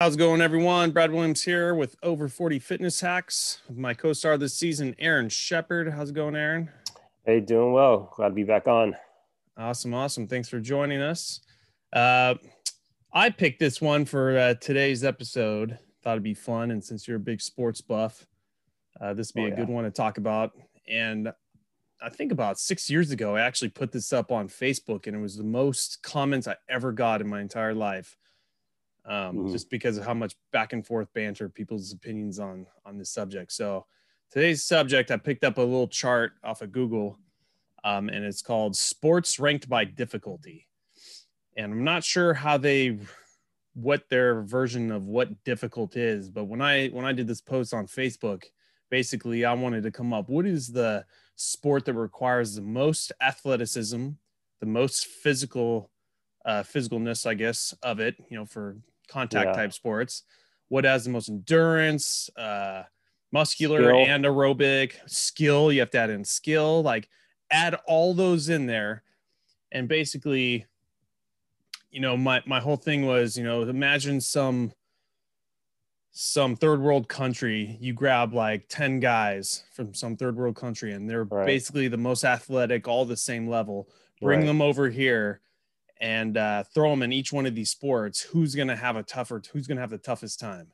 How's 0.00 0.14
it 0.14 0.18
going, 0.18 0.40
everyone? 0.40 0.92
Brad 0.92 1.12
Williams 1.12 1.42
here 1.42 1.74
with 1.74 1.94
Over 2.02 2.26
40 2.26 2.58
Fitness 2.58 3.02
Hacks. 3.02 3.60
With 3.68 3.76
my 3.76 3.92
co 3.92 4.14
star 4.14 4.38
this 4.38 4.54
season, 4.54 4.96
Aaron 4.98 5.28
Shepard. 5.28 5.92
How's 5.92 6.08
it 6.08 6.14
going, 6.14 6.34
Aaron? 6.34 6.70
Hey, 7.26 7.40
doing 7.40 7.74
well. 7.74 8.10
Glad 8.16 8.28
to 8.28 8.34
be 8.34 8.42
back 8.42 8.66
on. 8.66 8.96
Awesome. 9.58 9.92
Awesome. 9.92 10.26
Thanks 10.26 10.48
for 10.48 10.58
joining 10.58 11.02
us. 11.02 11.40
Uh, 11.92 12.36
I 13.12 13.28
picked 13.28 13.60
this 13.60 13.82
one 13.82 14.06
for 14.06 14.38
uh, 14.38 14.54
today's 14.54 15.04
episode. 15.04 15.78
Thought 16.02 16.12
it'd 16.12 16.22
be 16.22 16.32
fun. 16.32 16.70
And 16.70 16.82
since 16.82 17.06
you're 17.06 17.18
a 17.18 17.20
big 17.20 17.42
sports 17.42 17.82
buff, 17.82 18.26
uh, 19.02 19.12
this 19.12 19.34
would 19.34 19.40
be 19.42 19.44
oh, 19.44 19.46
a 19.48 19.50
yeah. 19.50 19.56
good 19.56 19.68
one 19.68 19.84
to 19.84 19.90
talk 19.90 20.16
about. 20.16 20.52
And 20.88 21.30
I 22.00 22.08
think 22.08 22.32
about 22.32 22.58
six 22.58 22.88
years 22.88 23.10
ago, 23.10 23.36
I 23.36 23.42
actually 23.42 23.68
put 23.68 23.92
this 23.92 24.14
up 24.14 24.32
on 24.32 24.48
Facebook, 24.48 25.06
and 25.06 25.14
it 25.14 25.20
was 25.20 25.36
the 25.36 25.44
most 25.44 26.02
comments 26.02 26.48
I 26.48 26.56
ever 26.70 26.90
got 26.90 27.20
in 27.20 27.28
my 27.28 27.42
entire 27.42 27.74
life 27.74 28.16
um, 29.06 29.36
mm-hmm. 29.36 29.52
just 29.52 29.70
because 29.70 29.96
of 29.96 30.04
how 30.04 30.14
much 30.14 30.34
back 30.52 30.72
and 30.72 30.86
forth 30.86 31.12
banter 31.14 31.48
people's 31.48 31.92
opinions 31.92 32.38
on 32.38 32.66
on 32.84 32.98
this 32.98 33.10
subject. 33.10 33.52
So 33.52 33.86
today's 34.30 34.62
subject, 34.62 35.10
I 35.10 35.16
picked 35.16 35.44
up 35.44 35.58
a 35.58 35.62
little 35.62 35.88
chart 35.88 36.32
off 36.44 36.62
of 36.62 36.72
Google, 36.72 37.18
um, 37.84 38.08
and 38.08 38.24
it's 38.24 38.42
called 38.42 38.76
"Sports 38.76 39.38
Ranked 39.38 39.68
by 39.68 39.84
Difficulty." 39.84 40.66
And 41.56 41.72
I'm 41.72 41.84
not 41.84 42.04
sure 42.04 42.34
how 42.34 42.56
they 42.56 42.98
what 43.74 44.08
their 44.08 44.42
version 44.42 44.90
of 44.90 45.06
what 45.06 45.44
difficult 45.44 45.96
is, 45.96 46.28
but 46.28 46.44
when 46.44 46.60
I 46.60 46.88
when 46.88 47.04
I 47.04 47.12
did 47.12 47.26
this 47.26 47.40
post 47.40 47.72
on 47.74 47.86
Facebook, 47.86 48.44
basically 48.90 49.44
I 49.44 49.54
wanted 49.54 49.82
to 49.84 49.90
come 49.90 50.12
up 50.12 50.28
what 50.28 50.46
is 50.46 50.68
the 50.68 51.04
sport 51.36 51.86
that 51.86 51.94
requires 51.94 52.54
the 52.54 52.62
most 52.62 53.12
athleticism, 53.22 54.08
the 54.60 54.66
most 54.66 55.06
physical 55.06 55.90
uh, 56.44 56.62
physicalness, 56.62 57.26
I 57.26 57.34
guess, 57.34 57.74
of 57.82 58.00
it, 58.00 58.16
you 58.28 58.36
know, 58.36 58.46
for 58.46 58.76
contact 59.10 59.48
yeah. 59.48 59.52
type 59.52 59.72
sports. 59.72 60.22
What 60.68 60.84
has 60.84 61.04
the 61.04 61.10
most 61.10 61.28
endurance, 61.28 62.30
uh, 62.36 62.84
muscular 63.32 63.82
skill. 63.82 64.06
and 64.06 64.24
aerobic 64.24 64.92
skill? 65.06 65.72
You 65.72 65.80
have 65.80 65.90
to 65.90 65.98
add 65.98 66.10
in 66.10 66.24
skill, 66.24 66.82
like 66.82 67.08
add 67.50 67.76
all 67.86 68.14
those 68.14 68.48
in 68.48 68.66
there. 68.66 69.02
And 69.72 69.88
basically, 69.88 70.66
you 71.90 72.00
know, 72.00 72.16
my, 72.16 72.42
my 72.46 72.60
whole 72.60 72.76
thing 72.76 73.06
was, 73.06 73.36
you 73.36 73.44
know, 73.44 73.62
imagine 73.62 74.20
some 74.20 74.72
some 76.12 76.56
third 76.56 76.80
world 76.80 77.08
country 77.08 77.76
you 77.80 77.92
grab 77.92 78.34
like 78.34 78.66
10 78.68 78.98
guys 78.98 79.62
from 79.72 79.94
some 79.94 80.16
third 80.16 80.36
world 80.36 80.56
country 80.56 80.92
and 80.92 81.08
they're 81.08 81.24
right. 81.24 81.46
basically 81.46 81.86
the 81.86 81.96
most 81.96 82.24
athletic 82.24 82.88
all 82.88 83.04
the 83.04 83.16
same 83.16 83.48
level 83.48 83.88
bring 84.20 84.40
right. 84.40 84.46
them 84.46 84.60
over 84.60 84.90
here 84.90 85.40
and 86.00 86.36
uh, 86.36 86.64
throw 86.74 86.90
them 86.90 87.02
in 87.02 87.12
each 87.12 87.32
one 87.32 87.46
of 87.46 87.54
these 87.54 87.70
sports, 87.70 88.20
who's 88.20 88.54
going 88.54 88.68
to 88.68 88.76
have 88.76 88.96
a 88.96 89.02
tougher, 89.02 89.42
who's 89.52 89.66
going 89.66 89.76
to 89.76 89.82
have 89.82 89.90
the 89.90 89.98
toughest 89.98 90.40
time? 90.40 90.68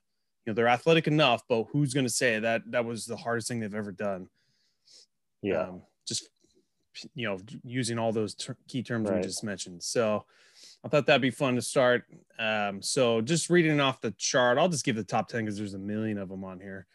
You 0.45 0.53
know, 0.53 0.55
they're 0.55 0.69
athletic 0.69 1.09
enough, 1.09 1.43
but 1.49 1.65
who's 1.73 1.93
going 1.93 2.07
to 2.07 2.13
say 2.13 2.39
that 2.39 2.63
that 2.71 2.85
was 2.85 3.07
the 3.07 3.17
hardest 3.17 3.49
thing 3.49 3.59
they've 3.59 3.75
ever 3.75 3.91
done? 3.91 4.29
Yeah. 5.43 5.63
Um, 5.63 5.83
just, 6.07 6.29
you 7.15 7.29
know, 7.29 7.39
using 7.65 7.99
all 7.99 8.13
those 8.13 8.35
ter- 8.35 8.57
key 8.69 8.83
terms 8.83 9.11
right. 9.11 9.17
we 9.17 9.23
just 9.23 9.43
mentioned. 9.43 9.83
So 9.83 10.25
I 10.85 10.89
thought 10.89 11.07
that'd 11.07 11.21
be 11.21 11.31
fun 11.31 11.57
to 11.57 11.63
start. 11.63 12.05
Um, 12.39 12.81
so 12.81 13.21
just 13.21 13.51
reading 13.51 13.81
off 13.81 14.01
the 14.01 14.13
chart, 14.13 14.59
I'll 14.59 14.69
just 14.69 14.85
give 14.85 14.95
the 14.95 15.03
top 15.03 15.29
10 15.29 15.45
because 15.45 15.59
there's 15.59 15.75
a 15.75 15.79
million 15.79 16.19
of 16.19 16.29
them 16.29 16.45
on 16.45 16.61
here. 16.61 16.87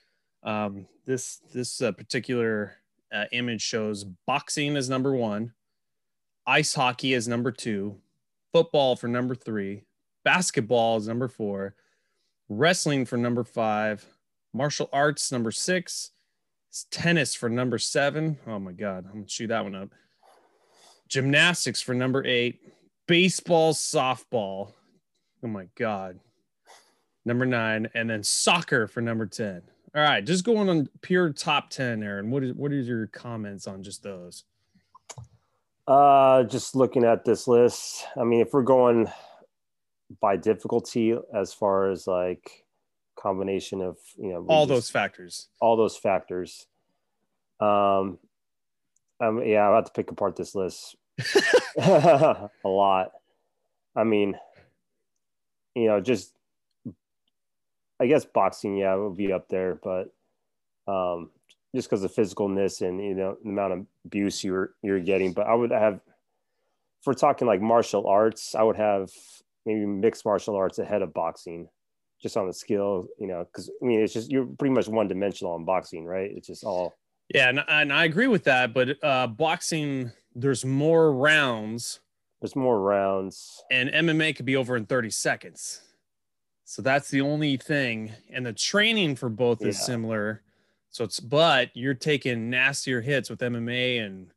Um, 0.43 0.87
this, 1.05 1.41
this 1.53 1.81
uh, 1.81 1.91
particular 1.91 2.77
uh, 3.11 3.25
image 3.33 3.61
shows 3.61 4.05
boxing 4.25 4.77
as 4.77 4.89
number 4.89 5.13
one, 5.13 5.53
ice 6.47 6.73
hockey 6.73 7.13
as 7.13 7.27
number 7.27 7.51
two, 7.51 7.97
football 8.51 8.95
for 8.95 9.07
number 9.07 9.35
three, 9.35 9.83
basketball 10.23 10.97
is 10.97 11.07
number 11.07 11.27
four, 11.27 11.75
wrestling 12.49 13.05
for 13.05 13.17
number 13.17 13.43
five, 13.43 14.05
martial 14.53 14.89
arts 14.91 15.31
number 15.31 15.51
six, 15.51 16.11
tennis 16.89 17.35
for 17.35 17.49
number 17.49 17.77
seven. 17.77 18.37
Oh 18.47 18.59
my 18.59 18.71
God, 18.71 19.05
I'm 19.05 19.13
gonna 19.19 19.27
shoot 19.27 19.47
that 19.47 19.63
one 19.63 19.75
up. 19.75 19.89
Gymnastics 21.07 21.81
for 21.81 21.93
number 21.93 22.25
eight, 22.25 22.61
baseball, 23.07 23.73
softball. 23.73 24.73
Oh 25.43 25.47
my 25.47 25.67
God. 25.75 26.19
Number 27.25 27.45
nine, 27.45 27.87
and 27.93 28.09
then 28.09 28.23
soccer 28.23 28.87
for 28.87 29.01
number 29.01 29.27
10. 29.27 29.61
All 29.93 30.01
right, 30.01 30.25
just 30.25 30.45
going 30.45 30.69
on 30.69 30.89
pure 31.01 31.31
top 31.31 31.69
10, 31.69 32.01
Aaron. 32.01 32.31
What 32.31 32.43
is 32.43 32.53
what 32.53 32.71
is 32.71 32.87
your 32.87 33.07
comments 33.07 33.67
on 33.67 33.83
just 33.83 34.01
those? 34.01 34.45
Uh, 35.87 36.43
just 36.43 36.75
looking 36.75 37.03
at 37.03 37.25
this 37.25 37.47
list, 37.47 38.05
I 38.15 38.23
mean, 38.23 38.41
if 38.41 38.53
we're 38.53 38.61
going 38.61 39.11
by 40.19 40.37
difficulty 40.37 41.17
as 41.33 41.53
far 41.53 41.89
as 41.89 42.07
like 42.07 42.65
combination 43.17 43.81
of 43.81 43.97
you 44.17 44.29
know 44.29 44.45
all 44.47 44.65
just, 44.65 44.75
those 44.75 44.89
factors, 44.89 45.47
all 45.59 45.77
those 45.77 45.97
factors. 45.97 46.67
Um, 47.59 48.17
um, 49.19 49.43
yeah, 49.45 49.69
I 49.69 49.75
have 49.75 49.85
to 49.85 49.91
pick 49.91 50.09
apart 50.11 50.35
this 50.35 50.55
list 50.55 50.95
a 51.77 52.49
lot. 52.65 53.11
I 53.95 54.03
mean, 54.03 54.37
you 55.75 55.87
know, 55.87 55.99
just 56.01 56.33
I 57.99 58.07
guess 58.07 58.25
boxing, 58.25 58.77
yeah, 58.77 58.95
would 58.95 59.17
be 59.17 59.31
up 59.31 59.47
there, 59.47 59.75
but 59.75 60.13
um, 60.87 61.29
just 61.75 61.89
because 61.89 62.03
of 62.03 62.13
physicalness 62.13 62.81
and 62.81 63.03
you 63.03 63.13
know 63.13 63.37
the 63.43 63.49
amount 63.49 63.73
of 63.73 63.85
abuse 64.05 64.43
you're 64.43 64.73
you're 64.81 64.99
getting. 64.99 65.33
But 65.33 65.47
I 65.47 65.53
would 65.53 65.71
have, 65.71 65.95
if 65.95 67.05
we're 67.05 67.13
talking 67.13 67.47
like 67.47 67.61
martial 67.61 68.07
arts, 68.07 68.55
I 68.55 68.63
would 68.63 68.77
have 68.77 69.09
maybe 69.65 69.85
mixed 69.85 70.25
martial 70.25 70.55
arts 70.55 70.79
ahead 70.79 71.01
of 71.01 71.13
boxing, 71.13 71.67
just 72.21 72.37
on 72.37 72.47
the 72.47 72.53
skill. 72.53 73.07
You 73.19 73.27
know, 73.27 73.45
because 73.45 73.69
I 73.81 73.85
mean 73.85 74.01
it's 74.01 74.13
just 74.13 74.31
you're 74.31 74.45
pretty 74.45 74.73
much 74.73 74.87
one 74.87 75.07
dimensional 75.07 75.53
on 75.53 75.65
boxing, 75.65 76.05
right? 76.05 76.31
It's 76.33 76.47
just 76.47 76.63
all. 76.63 76.95
Yeah, 77.33 77.49
and, 77.49 77.63
and 77.67 77.93
I 77.93 78.05
agree 78.05 78.27
with 78.27 78.43
that. 78.43 78.73
But 78.73 79.01
uh, 79.03 79.27
boxing, 79.27 80.11
there's 80.35 80.65
more 80.65 81.13
rounds. 81.13 82.01
There's 82.41 82.55
more 82.55 82.81
rounds, 82.81 83.63
and 83.69 83.89
MMA 83.89 84.35
could 84.35 84.45
be 84.45 84.55
over 84.55 84.75
in 84.75 84.85
30 84.85 85.11
seconds. 85.11 85.81
So 86.65 86.81
that's 86.81 87.09
the 87.09 87.21
only 87.21 87.57
thing. 87.57 88.13
And 88.31 88.45
the 88.45 88.53
training 88.53 89.17
for 89.17 89.27
both 89.27 89.61
is 89.63 89.85
similar 89.85 90.41
so 90.91 91.05
it's 91.05 91.21
but 91.21 91.71
you're 91.73 91.93
taking 91.93 92.49
nastier 92.49 92.99
hits 92.99 93.29
with 93.29 93.39
MMA 93.39 94.05
and 94.05 94.27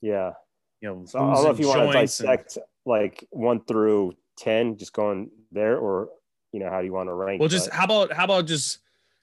yeah, 0.00 0.32
you 0.80 0.88
know. 0.88 1.04
So 1.04 1.18
I 1.18 1.34
don't 1.34 1.44
know 1.44 1.50
if 1.50 1.60
you 1.60 1.68
want 1.68 1.92
to 1.92 1.92
dissect 1.92 2.56
and, 2.56 2.64
like 2.86 3.26
one 3.30 3.62
through 3.64 4.14
ten, 4.36 4.78
just 4.78 4.94
going 4.94 5.30
there, 5.52 5.76
or 5.76 6.08
you 6.52 6.60
know 6.60 6.70
how 6.70 6.80
do 6.80 6.86
you 6.86 6.92
want 6.92 7.10
to 7.10 7.14
rank? 7.14 7.38
Well, 7.38 7.50
just 7.50 7.68
but, 7.68 7.76
how 7.76 7.84
about 7.84 8.12
how 8.12 8.24
about 8.24 8.46
just 8.46 8.78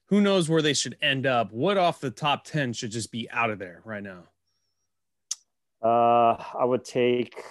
who 0.05 0.22
knows 0.22 0.49
where 0.49 0.61
they 0.61 0.75
should 0.75 0.97
end 1.01 1.25
up? 1.25 1.51
What 1.51 1.77
off 1.77 1.99
the 1.99 2.11
top 2.11 2.45
ten 2.45 2.73
should 2.73 2.91
just 2.91 3.11
be 3.11 3.28
out 3.31 3.49
of 3.49 3.57
there 3.57 3.81
right 3.83 4.03
now? 4.03 4.23
Uh, 5.83 6.38
I 6.59 6.63
would 6.63 6.85
take. 6.85 7.41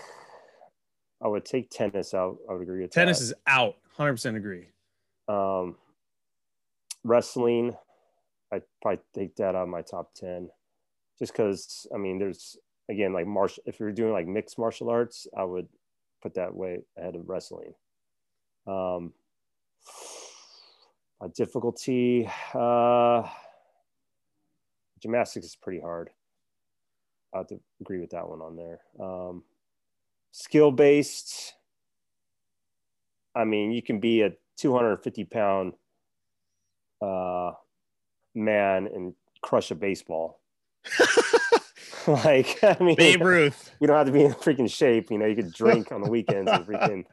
I 1.20 1.26
would 1.26 1.44
take 1.44 1.68
tennis 1.68 2.14
out. 2.14 2.38
I 2.48 2.52
would 2.52 2.62
agree 2.62 2.82
with 2.82 2.92
tennis 2.92 3.18
that. 3.18 3.24
is 3.24 3.34
out. 3.48 3.74
Hundred 3.96 4.12
percent 4.12 4.36
agree. 4.36 4.68
Um, 5.26 5.76
wrestling 7.02 7.74
I 8.52 8.60
probably 8.82 9.00
take 9.14 9.36
that 9.36 9.54
out 9.54 9.62
of 9.62 9.68
my 9.68 9.82
top 9.82 10.12
10 10.14 10.50
just 11.18 11.32
because 11.32 11.86
I 11.94 11.98
mean 11.98 12.18
there's 12.18 12.56
again 12.88 13.12
like 13.12 13.26
martial 13.26 13.62
if 13.66 13.78
you're 13.78 13.92
doing 13.92 14.12
like 14.12 14.26
mixed 14.26 14.58
martial 14.58 14.90
arts 14.90 15.26
I 15.36 15.44
would 15.44 15.68
put 16.22 16.34
that 16.34 16.54
way 16.54 16.80
ahead 16.98 17.14
of 17.14 17.28
wrestling. 17.28 17.74
Um 18.66 19.12
a 21.22 21.28
difficulty 21.28 22.28
uh 22.54 23.28
gymnastics 25.00 25.46
is 25.46 25.56
pretty 25.56 25.80
hard. 25.80 26.10
I 27.32 27.38
have 27.38 27.46
to 27.48 27.60
agree 27.80 28.00
with 28.00 28.10
that 28.10 28.28
one 28.28 28.40
on 28.40 28.56
there. 28.56 28.80
Um 28.98 29.44
skill 30.32 30.72
based 30.72 31.54
I 33.34 33.44
mean 33.44 33.70
you 33.70 33.82
can 33.82 34.00
be 34.00 34.22
a 34.22 34.32
250 34.56 35.24
pound 35.24 35.74
uh 37.00 37.52
man 38.34 38.88
and 38.94 39.14
crush 39.42 39.70
a 39.70 39.74
baseball. 39.74 40.40
like 42.06 42.58
I 42.62 42.76
mean, 42.80 42.96
Babe 42.96 43.22
Ruth. 43.22 43.70
You 43.80 43.86
don't 43.86 43.96
have 43.96 44.06
to 44.06 44.12
be 44.12 44.24
in 44.24 44.32
freaking 44.32 44.70
shape. 44.70 45.10
You 45.10 45.18
know, 45.18 45.26
you 45.26 45.36
could 45.36 45.52
drink 45.52 45.92
on 45.92 46.02
the 46.02 46.10
weekends 46.10 46.50
and 46.50 46.66
freaking 46.66 47.04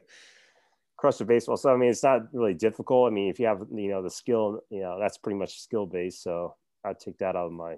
crush 0.96 1.20
a 1.20 1.24
baseball. 1.24 1.56
So 1.56 1.72
I 1.72 1.76
mean, 1.76 1.90
it's 1.90 2.02
not 2.02 2.32
really 2.32 2.54
difficult. 2.54 3.10
I 3.10 3.14
mean, 3.14 3.30
if 3.30 3.38
you 3.38 3.46
have 3.46 3.62
you 3.72 3.88
know 3.88 4.02
the 4.02 4.10
skill, 4.10 4.60
you 4.70 4.80
know 4.80 4.98
that's 5.00 5.18
pretty 5.18 5.38
much 5.38 5.60
skill 5.60 5.86
based. 5.86 6.22
So 6.22 6.54
I'd 6.84 7.00
take 7.00 7.18
that 7.18 7.36
out 7.36 7.46
of 7.46 7.52
my 7.52 7.76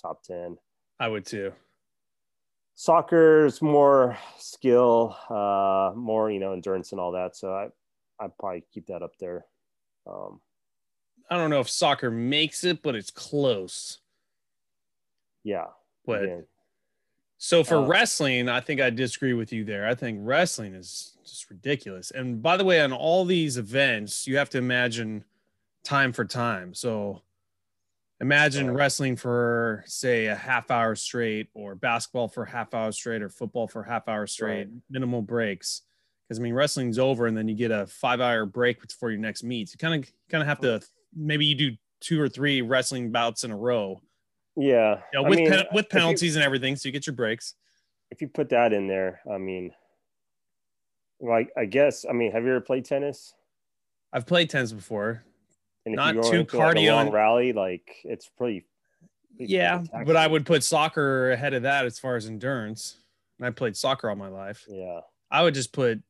top 0.00 0.22
ten. 0.22 0.56
I 1.00 1.08
would 1.08 1.26
too. 1.26 1.52
Soccer 2.74 3.46
is 3.46 3.60
more 3.60 4.16
skill, 4.38 5.16
uh, 5.28 5.92
more 5.96 6.30
you 6.30 6.38
know 6.38 6.52
endurance 6.52 6.92
and 6.92 7.00
all 7.00 7.12
that. 7.12 7.36
So 7.36 7.52
I 7.52 7.68
I'd 8.20 8.36
probably 8.38 8.64
keep 8.72 8.86
that 8.86 9.02
up 9.02 9.12
there. 9.18 9.46
Um, 10.06 10.40
I 11.30 11.36
don't 11.36 11.50
know 11.50 11.60
if 11.60 11.68
soccer 11.68 12.10
makes 12.10 12.64
it, 12.64 12.82
but 12.82 12.94
it's 12.94 13.10
close. 13.10 13.98
Yeah. 15.44 15.66
But 16.06 16.46
So 17.40 17.62
for 17.62 17.76
Uh, 17.76 17.86
wrestling, 17.86 18.48
I 18.48 18.60
think 18.60 18.80
I 18.80 18.90
disagree 18.90 19.32
with 19.34 19.52
you 19.52 19.64
there. 19.64 19.86
I 19.86 19.94
think 19.94 20.18
wrestling 20.22 20.74
is 20.74 21.16
just 21.24 21.48
ridiculous. 21.50 22.10
And 22.10 22.42
by 22.42 22.56
the 22.56 22.64
way, 22.64 22.80
on 22.80 22.92
all 22.92 23.24
these 23.24 23.56
events, 23.58 24.26
you 24.26 24.36
have 24.38 24.50
to 24.50 24.58
imagine 24.58 25.24
time 25.84 26.12
for 26.12 26.24
time. 26.24 26.74
So 26.74 27.22
imagine 28.20 28.66
Right. 28.66 28.76
wrestling 28.76 29.14
for 29.14 29.84
say 29.86 30.26
a 30.26 30.34
half 30.34 30.70
hour 30.72 30.96
straight 30.96 31.48
or 31.54 31.76
basketball 31.76 32.26
for 32.26 32.44
half 32.44 32.74
hour 32.74 32.90
straight 32.90 33.22
or 33.22 33.28
football 33.28 33.68
for 33.68 33.84
half 33.84 34.08
hour 34.08 34.26
straight, 34.26 34.66
minimal 34.90 35.22
breaks. 35.22 35.82
Because 36.24 36.40
I 36.40 36.42
mean 36.42 36.54
wrestling's 36.54 36.98
over 36.98 37.26
and 37.28 37.36
then 37.36 37.46
you 37.46 37.54
get 37.54 37.70
a 37.70 37.86
five 37.86 38.20
hour 38.20 38.44
break 38.46 38.80
before 38.80 39.10
your 39.12 39.20
next 39.20 39.44
meet. 39.44 39.72
You 39.72 39.78
kind 39.78 40.02
of 40.04 40.10
kind 40.28 40.42
of 40.42 40.48
have 40.48 40.58
to 40.60 40.82
maybe 41.14 41.46
you 41.46 41.54
do 41.54 41.76
two 42.00 42.20
or 42.20 42.28
three 42.28 42.62
wrestling 42.62 43.10
bouts 43.10 43.44
in 43.44 43.50
a 43.50 43.56
row. 43.56 44.00
Yeah. 44.56 45.00
You 45.12 45.22
know, 45.22 45.28
with 45.28 45.38
mean, 45.38 45.48
pen- 45.50 45.66
with 45.72 45.86
if 45.86 45.92
you- 45.94 45.98
penalties 46.00 46.36
and 46.36 46.44
everything, 46.44 46.76
so 46.76 46.88
you 46.88 46.92
get 46.92 47.06
your 47.06 47.14
breaks. 47.16 47.54
if 48.10 48.20
you 48.22 48.28
put 48.28 48.48
that 48.50 48.72
in 48.72 48.86
there, 48.88 49.20
I 49.30 49.38
mean, 49.38 49.72
like 51.20 51.50
I 51.56 51.64
guess, 51.64 52.04
I 52.08 52.12
mean, 52.12 52.32
have 52.32 52.44
you 52.44 52.50
ever 52.50 52.60
played 52.60 52.84
tennis? 52.84 53.34
I've 54.12 54.26
played 54.26 54.48
tennis 54.50 54.72
before. 54.72 55.24
And 55.84 55.94
Not 55.96 56.12
too 56.12 56.18
into 56.18 56.36
like 56.38 56.52
a 56.52 56.56
cardio 56.56 56.92
long 56.92 57.10
rally, 57.10 57.52
like 57.52 57.88
it's 58.04 58.28
pretty. 58.28 58.64
pretty 59.36 59.52
Yeah, 59.52 59.78
taxing. 59.78 60.04
but 60.04 60.16
I 60.16 60.26
would 60.26 60.44
put 60.46 60.62
soccer 60.64 61.30
ahead 61.32 61.54
of 61.54 61.62
that 61.62 61.86
as 61.86 61.98
far 61.98 62.16
as 62.16 62.26
endurance. 62.26 62.98
And 63.38 63.46
I 63.46 63.50
played 63.50 63.76
soccer 63.76 64.10
all 64.10 64.16
my 64.16 64.28
life. 64.28 64.64
Yeah. 64.68 65.00
I 65.30 65.42
would 65.42 65.54
just 65.54 65.72
put 65.72 66.02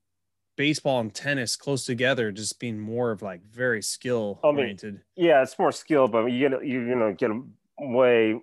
baseball 0.58 1.00
and 1.00 1.14
tennis 1.14 1.56
close 1.56 1.86
together, 1.86 2.30
just 2.32 2.60
being 2.60 2.78
more 2.78 3.12
of 3.12 3.22
like 3.22 3.42
very 3.46 3.80
skill 3.80 4.40
I 4.44 4.48
mean, 4.48 4.58
oriented. 4.58 5.00
Yeah, 5.16 5.40
it's 5.40 5.58
more 5.58 5.72
skill, 5.72 6.08
but 6.08 6.26
you 6.26 6.48
get 6.48 6.66
you 6.66 6.80
you 6.80 6.94
know 6.96 7.14
get 7.14 7.30
a 7.30 7.40
way 7.78 8.38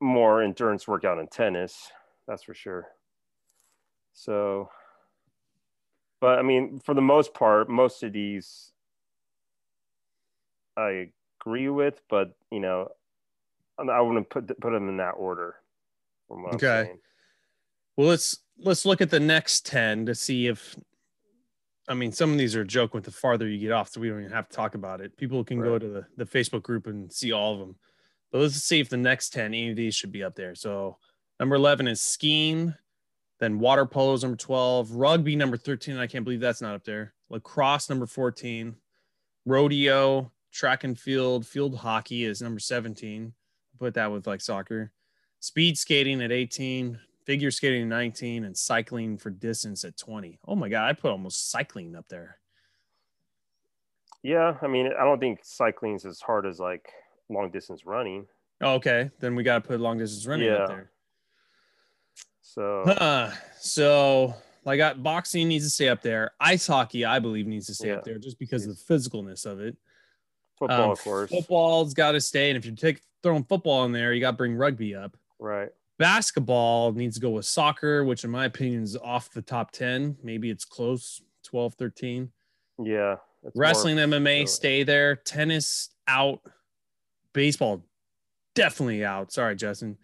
more 0.00 0.42
endurance 0.42 0.86
workout 0.86 1.18
in 1.18 1.28
tennis. 1.28 1.90
That's 2.26 2.42
for 2.42 2.52
sure. 2.52 2.88
So, 4.12 4.68
but 6.20 6.38
I 6.38 6.42
mean, 6.42 6.80
for 6.84 6.92
the 6.94 7.00
most 7.00 7.32
part, 7.32 7.70
most 7.70 8.02
of 8.02 8.12
these 8.12 8.72
I 10.76 11.08
agree 11.40 11.68
with, 11.68 12.02
but 12.10 12.36
you 12.50 12.60
know, 12.60 12.88
I 13.78 13.84
I 13.84 14.00
wouldn't 14.00 14.28
put 14.28 14.48
put 14.60 14.72
them 14.72 14.88
in 14.88 14.96
that 14.96 15.12
order. 15.12 15.54
Okay. 16.30 16.90
Well, 17.96 18.08
let's 18.08 18.38
let's 18.58 18.84
look 18.84 19.00
at 19.00 19.10
the 19.10 19.20
next 19.20 19.64
ten 19.64 20.04
to 20.06 20.16
see 20.16 20.48
if. 20.48 20.76
I 21.92 21.94
mean, 21.94 22.10
some 22.10 22.32
of 22.32 22.38
these 22.38 22.56
are 22.56 22.62
a 22.62 22.66
joke 22.66 22.94
with 22.94 23.04
the 23.04 23.10
farther 23.10 23.46
you 23.46 23.58
get 23.58 23.70
off, 23.70 23.90
so 23.90 24.00
we 24.00 24.08
don't 24.08 24.20
even 24.20 24.32
have 24.32 24.48
to 24.48 24.56
talk 24.56 24.74
about 24.74 25.02
it. 25.02 25.14
People 25.18 25.44
can 25.44 25.60
go 25.60 25.78
to 25.78 25.86
the, 25.86 26.06
the 26.16 26.24
Facebook 26.24 26.62
group 26.62 26.86
and 26.86 27.12
see 27.12 27.32
all 27.32 27.52
of 27.52 27.58
them. 27.58 27.76
But 28.30 28.40
let's 28.40 28.54
see 28.54 28.80
if 28.80 28.88
the 28.88 28.96
next 28.96 29.34
10, 29.34 29.46
any 29.46 29.68
of 29.68 29.76
these 29.76 29.94
should 29.94 30.10
be 30.10 30.24
up 30.24 30.34
there. 30.34 30.54
So 30.54 30.96
number 31.38 31.54
11 31.54 31.86
is 31.88 32.00
skiing. 32.00 32.72
Then 33.40 33.58
water 33.58 33.84
polo 33.84 34.14
is 34.14 34.22
number 34.22 34.38
12. 34.38 34.92
Rugby, 34.92 35.36
number 35.36 35.58
13. 35.58 35.98
I 35.98 36.06
can't 36.06 36.24
believe 36.24 36.40
that's 36.40 36.62
not 36.62 36.74
up 36.74 36.84
there. 36.84 37.12
Lacrosse, 37.28 37.90
number 37.90 38.06
14. 38.06 38.74
Rodeo, 39.44 40.32
track 40.50 40.84
and 40.84 40.98
field, 40.98 41.46
field 41.46 41.76
hockey 41.76 42.24
is 42.24 42.40
number 42.40 42.60
17. 42.60 43.34
Put 43.78 43.92
that 43.94 44.10
with 44.10 44.26
like 44.26 44.40
soccer. 44.40 44.92
Speed 45.40 45.76
skating 45.76 46.22
at 46.22 46.32
18 46.32 46.98
figure 47.24 47.50
skating 47.50 47.82
at 47.82 47.88
19 47.88 48.44
and 48.44 48.56
cycling 48.56 49.16
for 49.16 49.30
distance 49.30 49.84
at 49.84 49.96
20 49.96 50.38
oh 50.46 50.56
my 50.56 50.68
god 50.68 50.88
i 50.88 50.92
put 50.92 51.10
almost 51.10 51.50
cycling 51.50 51.94
up 51.96 52.08
there. 52.08 52.38
Yeah, 54.24 54.56
I 54.62 54.68
mean, 54.68 54.86
I 54.86 55.02
don't 55.02 55.18
think 55.18 55.40
cycling 55.42 55.96
is 55.96 56.04
as 56.04 56.20
hard 56.20 56.46
as 56.46 56.60
like 56.60 56.88
long 57.28 57.50
distance 57.50 57.84
running. 57.84 58.26
oh, 58.60 58.74
okay 58.74 59.10
then 59.20 59.34
we 59.34 59.42
got 59.42 59.62
to 59.62 59.68
put 59.68 59.80
long 59.80 59.98
distance 59.98 60.26
running 60.26 60.48
up 60.50 60.68
there. 60.68 60.90
So 62.40 62.84
Huh. 62.86 63.30
so 63.58 64.34
i 64.64 64.76
got 64.76 65.02
boxing 65.02 65.48
needs 65.48 65.64
to 65.64 65.70
stay 65.70 65.88
up 65.88 66.02
there. 66.02 66.30
Ice 66.40 66.66
hockey 66.66 67.04
i 67.04 67.18
believe 67.18 67.46
needs 67.46 67.66
to 67.66 67.74
stay 67.74 67.90
up 67.90 68.04
there 68.04 68.18
just 68.18 68.38
because 68.38 68.66
of 68.66 68.76
the 68.76 68.94
physicalness 68.94 69.44
of 69.44 69.60
it. 69.60 69.76
Football, 70.58 70.84
Um, 70.84 70.90
of 70.92 71.00
course, 71.00 71.30
football's 71.30 71.94
got 71.94 72.12
to 72.12 72.20
stay 72.20 72.50
and 72.50 72.56
if 72.56 72.64
you're 72.64 72.76
take, 72.76 73.00
throwing 73.22 73.44
football 73.44 73.84
in 73.86 73.92
there 73.92 74.12
you 74.12 74.20
got 74.20 74.32
to 74.32 74.36
bring 74.36 74.54
rugby 74.54 74.94
up. 74.94 75.16
Right? 75.40 75.70
Basketball 76.02 76.92
needs 76.92 77.14
to 77.14 77.20
go 77.20 77.30
with 77.30 77.44
soccer 77.46 78.04
which 78.04 78.24
in 78.24 78.30
my 78.30 78.44
opinion 78.46 78.82
is 78.82 78.96
off 78.96 79.30
the 79.30 79.40
top 79.42 79.70
10 79.70 80.16
maybe 80.22 80.50
it's 80.50 80.64
close 80.64 81.22
12 81.44 81.74
13 81.74 82.30
Yeah, 82.84 83.16
it's 83.44 83.54
more- 83.54 83.62
wrestling 83.62 83.96
mma 83.96 84.48
stay 84.48 84.82
there. 84.82 85.16
Tennis 85.16 85.90
out. 86.08 86.40
Baseball 87.32 87.84
definitely 88.54 89.04
out. 89.04 89.32
Sorry 89.32 89.54
justin. 89.56 89.96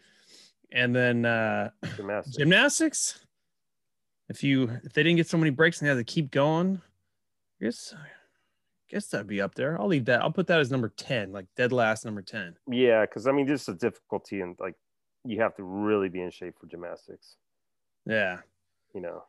And 0.73 0.95
then 0.95 1.25
uh 1.25 1.71
gymnastics. 1.97 2.37
gymnastics? 2.37 3.25
If 4.29 4.43
you 4.45 4.71
if 4.85 4.93
they 4.93 5.03
didn't 5.03 5.17
get 5.17 5.27
so 5.29 5.39
many 5.39 5.51
breaks 5.51 5.81
and 5.81 5.87
they 5.87 5.91
had 5.95 5.99
to 6.07 6.13
keep 6.13 6.31
going 6.31 6.81
I 7.61 7.65
guess 7.65 7.95
I 7.97 8.07
guess 8.91 9.07
that'd 9.09 9.27
be 9.27 9.41
up 9.41 9.55
there. 9.55 9.81
I'll 9.81 9.87
leave 9.89 10.05
that. 10.07 10.23
I'll 10.23 10.31
put 10.33 10.47
that 10.47 10.61
as 10.61 10.71
number 10.71 10.93
10 10.97 11.33
like 11.33 11.47
dead 11.57 11.73
last 11.73 12.05
number 12.05 12.23
10 12.23 12.55
Yeah, 12.71 13.03
because 13.05 13.27
I 13.27 13.33
mean, 13.33 13.47
this 13.47 13.63
is 13.63 13.69
a 13.69 13.75
difficulty, 13.75 14.41
and 14.41 14.57
like 14.59 14.75
you 15.25 15.41
have 15.41 15.55
to 15.57 15.63
really 15.63 16.09
be 16.09 16.21
in 16.21 16.31
shape 16.31 16.55
for 16.61 16.67
gymnastics. 16.67 17.37
yeah. 18.07 18.39
You 18.95 19.03
know, 19.03 19.25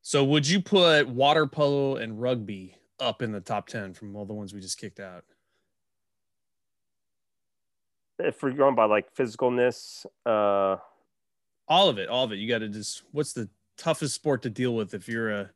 so 0.00 0.24
would 0.24 0.48
you 0.48 0.60
put 0.62 1.06
water 1.06 1.46
polo 1.46 1.96
and 1.96 2.20
rugby 2.20 2.76
up 2.98 3.20
in 3.20 3.30
the 3.30 3.40
top 3.40 3.68
10 3.68 3.92
from 3.92 4.16
all 4.16 4.24
the 4.24 4.32
ones 4.32 4.54
we 4.54 4.60
just 4.60 4.78
kicked 4.80 4.98
out? 4.98 5.24
If 8.18 8.42
we're 8.42 8.52
going 8.52 8.74
by 8.74 8.86
like 8.86 9.14
physicalness, 9.14 10.06
uh, 10.24 10.76
all 11.68 11.88
of 11.88 11.98
it 11.98 12.08
all 12.08 12.24
of 12.24 12.32
it. 12.32 12.36
You 12.36 12.48
got 12.48 12.58
to 12.58 12.68
just 12.68 13.02
what's 13.12 13.32
the 13.34 13.48
toughest 13.76 14.14
sport 14.14 14.42
to 14.42 14.50
deal 14.50 14.74
with 14.74 14.94
if 14.94 15.08
you're 15.08 15.30
a 15.30 15.50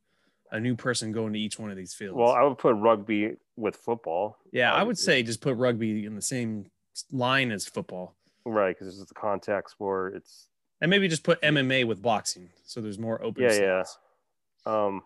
a 0.53 0.61
new 0.61 0.77
person 0.77 1.13
going 1.13 1.33
to 1.33 1.39
each 1.41 1.59
one 1.59 1.71
of 1.71 1.77
these 1.77 1.95
fields? 1.95 2.17
Well, 2.17 2.31
I 2.33 2.43
would 2.43 2.59
put 2.59 2.75
rugby 2.75 3.37
with 3.57 3.75
football. 3.75 4.37
yeah 4.53 4.73
i 4.75 4.83
would 4.83 4.99
say 4.99 5.23
just 5.23 5.41
put 5.41 5.57
rugby 5.57 6.05
in 6.05 6.15
the 6.15 6.21
same 6.23 6.67
line 7.11 7.51
as 7.51 7.67
football 7.67 8.15
right 8.47 8.77
because 8.79 9.01
it's 9.01 9.11
a 9.11 9.15
contact 9.15 9.71
sport. 9.71 10.15
It's 10.15 10.47
and 10.81 10.91
maybe 10.91 11.09
just 11.09 11.23
put 11.23 11.41
mma 11.43 11.87
with 11.87 12.03
boxing 12.03 12.51
so 12.65 12.81
there's 12.81 12.99
more 12.99 13.23
open 13.23 13.43
Yeah, 13.43 13.53
yeah. 13.55 13.85
um, 14.67 15.03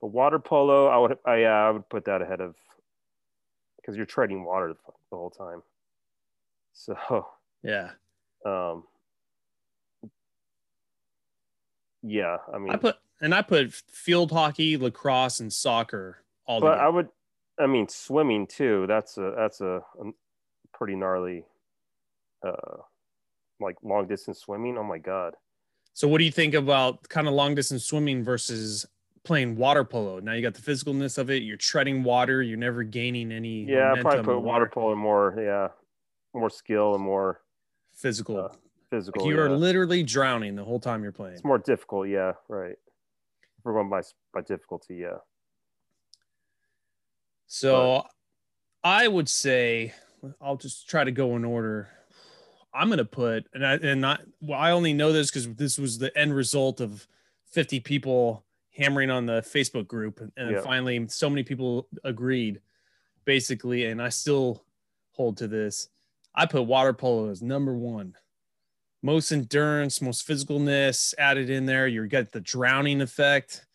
the 0.00 0.06
water 0.06 0.38
polo. 0.38 0.86
I 0.88 0.98
would, 0.98 1.18
I, 1.24 1.36
yeah, 1.36 1.66
I 1.66 1.70
would 1.70 1.88
put 1.88 2.04
that 2.06 2.22
ahead 2.22 2.40
of 2.40 2.54
because 3.76 3.96
you're 3.96 4.06
treading 4.06 4.44
water 4.44 4.68
the, 4.68 4.92
the 5.10 5.16
whole 5.16 5.30
time. 5.30 5.62
So, 6.72 7.26
yeah 7.62 7.90
um, 8.46 8.84
yeah, 12.02 12.38
I 12.52 12.58
mean, 12.58 12.70
i 12.70 12.76
put 12.76 12.96
and 13.20 13.34
i 13.34 13.42
put 13.42 13.72
field 13.72 14.30
hockey 14.30 14.76
lacrosse 14.76 15.40
and 15.40 15.52
soccer 15.52 16.22
all 16.46 16.60
but 16.60 16.70
together. 16.70 16.82
I 16.82 16.88
would, 16.88 17.08
I 17.58 17.66
mean, 17.66 17.88
swimming 17.88 18.46
too. 18.46 18.86
That's 18.88 19.18
a 19.18 19.34
that's 19.36 19.60
a, 19.60 19.82
a 20.00 20.10
pretty 20.72 20.96
gnarly, 20.96 21.44
uh, 22.42 22.78
like 23.60 23.76
long 23.82 24.06
distance 24.06 24.40
swimming. 24.40 24.78
Oh 24.78 24.84
my 24.84 24.98
god. 24.98 25.34
so 25.92 26.08
what 26.08 26.18
do 26.18 26.24
you 26.24 26.32
think 26.32 26.54
about 26.54 27.08
kind 27.08 27.26
of 27.28 27.34
long 27.34 27.54
distance 27.54 27.84
swimming 27.84 28.22
versus 28.24 28.86
playing 29.22 29.54
water 29.56 29.84
polo 29.84 30.18
now 30.18 30.32
you 30.32 30.40
got 30.40 30.54
the 30.54 30.62
physicalness 30.62 31.18
of 31.18 31.28
it 31.28 31.42
you're 31.42 31.58
treading 31.58 32.02
water 32.02 32.40
you're 32.40 32.56
never 32.56 32.82
gaining 32.82 33.30
any 33.30 33.64
Yeah, 33.64 33.92
I 33.92 34.00
probably 34.00 34.22
put 34.22 34.38
water 34.40 34.70
polo 34.72 34.94
more. 34.94 35.34
Yeah, 35.36 35.68
more 36.32 36.48
skill 36.48 36.94
and 36.94 37.04
more 37.04 37.42
physical 37.92 38.38
uh, 38.38 38.48
physical. 38.88 39.22
like 39.22 39.30
you 39.30 39.38
are 39.38 39.50
literally 39.50 40.02
drowning 40.02 40.56
the 40.56 40.64
whole 40.64 40.80
time 40.80 41.02
you're 41.02 41.12
playing 41.12 41.34
It's 41.34 41.44
more 41.44 41.58
difficult. 41.58 42.08
Yeah, 42.08 42.32
right. 42.48 42.72
If 43.58 43.64
we're 43.64 43.74
going 43.74 43.90
by 43.90 44.00
by 44.32 44.40
difficulty, 44.40 44.96
yeah. 44.96 45.18
So 47.46 48.04
I 48.82 49.06
would 49.08 49.28
say 49.28 49.92
I'll 50.40 50.56
just 50.56 50.88
try 50.88 51.04
to 51.04 51.10
go 51.10 51.36
in 51.36 51.44
order. 51.44 51.90
I'm 52.72 52.88
gonna 52.88 53.04
put 53.04 53.46
and 53.54 53.66
I 53.66 53.74
and 53.74 54.00
not 54.00 54.20
well, 54.40 54.58
I 54.58 54.70
only 54.70 54.92
know 54.92 55.12
this 55.12 55.30
because 55.30 55.52
this 55.54 55.78
was 55.78 55.98
the 55.98 56.16
end 56.16 56.34
result 56.34 56.80
of 56.80 57.06
50 57.52 57.80
people 57.80 58.44
hammering 58.76 59.10
on 59.10 59.26
the 59.26 59.40
Facebook 59.42 59.86
group, 59.88 60.20
and 60.36 60.50
Yeah. 60.52 60.60
finally 60.62 61.06
so 61.08 61.28
many 61.28 61.42
people 61.42 61.88
agreed, 62.04 62.60
basically, 63.24 63.86
and 63.86 64.00
I 64.00 64.08
still 64.08 64.64
hold 65.12 65.36
to 65.38 65.48
this. 65.48 65.88
I 66.34 66.46
put 66.46 66.62
water 66.62 66.92
polo 66.92 67.28
as 67.30 67.42
number 67.42 67.74
one. 67.74 68.14
Most 69.02 69.32
endurance, 69.32 70.00
most 70.00 70.26
physicalness 70.28 71.14
added 71.18 71.50
in 71.50 71.66
there. 71.66 71.88
You 71.88 72.06
get 72.06 72.30
the 72.32 72.40
drowning 72.40 73.00
effect. 73.00 73.66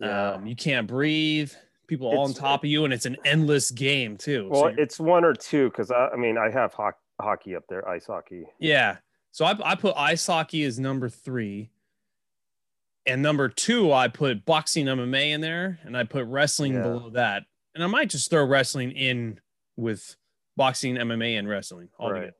Yeah. 0.00 0.32
Um, 0.32 0.46
you 0.46 0.54
can't 0.56 0.86
breathe. 0.86 1.52
People 1.86 2.08
all 2.08 2.24
on 2.24 2.34
top 2.34 2.64
of 2.64 2.70
you, 2.70 2.84
and 2.84 2.92
it's 2.92 3.06
an 3.06 3.16
endless 3.24 3.70
game 3.70 4.16
too. 4.16 4.48
Well, 4.50 4.70
you're- 4.70 4.82
it's 4.82 4.98
one 5.00 5.24
or 5.24 5.32
two 5.34 5.70
because 5.70 5.90
I, 5.90 6.08
I 6.08 6.16
mean 6.16 6.36
I 6.38 6.50
have 6.50 6.74
ho- 6.74 6.92
hockey 7.20 7.54
up 7.56 7.64
there, 7.68 7.88
ice 7.88 8.06
hockey. 8.06 8.44
yeah. 8.58 8.96
So 9.34 9.46
I, 9.46 9.72
I 9.72 9.74
put 9.76 9.94
ice 9.96 10.26
hockey 10.26 10.62
as 10.64 10.78
number 10.78 11.08
three, 11.08 11.70
and 13.06 13.22
number 13.22 13.48
two 13.48 13.92
I 13.92 14.08
put 14.08 14.44
boxing 14.44 14.86
MMA 14.86 15.30
in 15.32 15.40
there, 15.40 15.78
and 15.84 15.96
I 15.96 16.04
put 16.04 16.26
wrestling 16.26 16.74
Yeah. 16.74 16.82
below 16.82 17.10
that, 17.10 17.44
and 17.74 17.82
I 17.82 17.86
might 17.86 18.10
just 18.10 18.28
throw 18.30 18.44
wrestling 18.44 18.92
in 18.92 19.40
with 19.76 20.16
boxing, 20.56 20.96
MMA, 20.96 21.38
and 21.38 21.48
wrestling 21.48 21.88
all 21.98 22.10
Right. 22.12 22.20
together. 22.20 22.36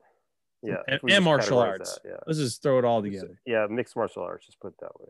Yeah, 0.64 0.76
and, 0.86 1.00
and 1.10 1.24
martial 1.24 1.58
arts. 1.58 1.98
that, 2.04 2.08
yeah, 2.10 2.16
Let's 2.26 2.38
just 2.38 2.62
throw 2.62 2.78
it 2.78 2.84
all 2.84 3.02
together. 3.02 3.40
yeah, 3.46 3.66
mixed 3.70 3.96
martial 3.96 4.22
arts. 4.22 4.46
Just 4.46 4.60
put 4.60 4.68
it 4.74 4.78
that 4.80 5.00
way. 5.00 5.08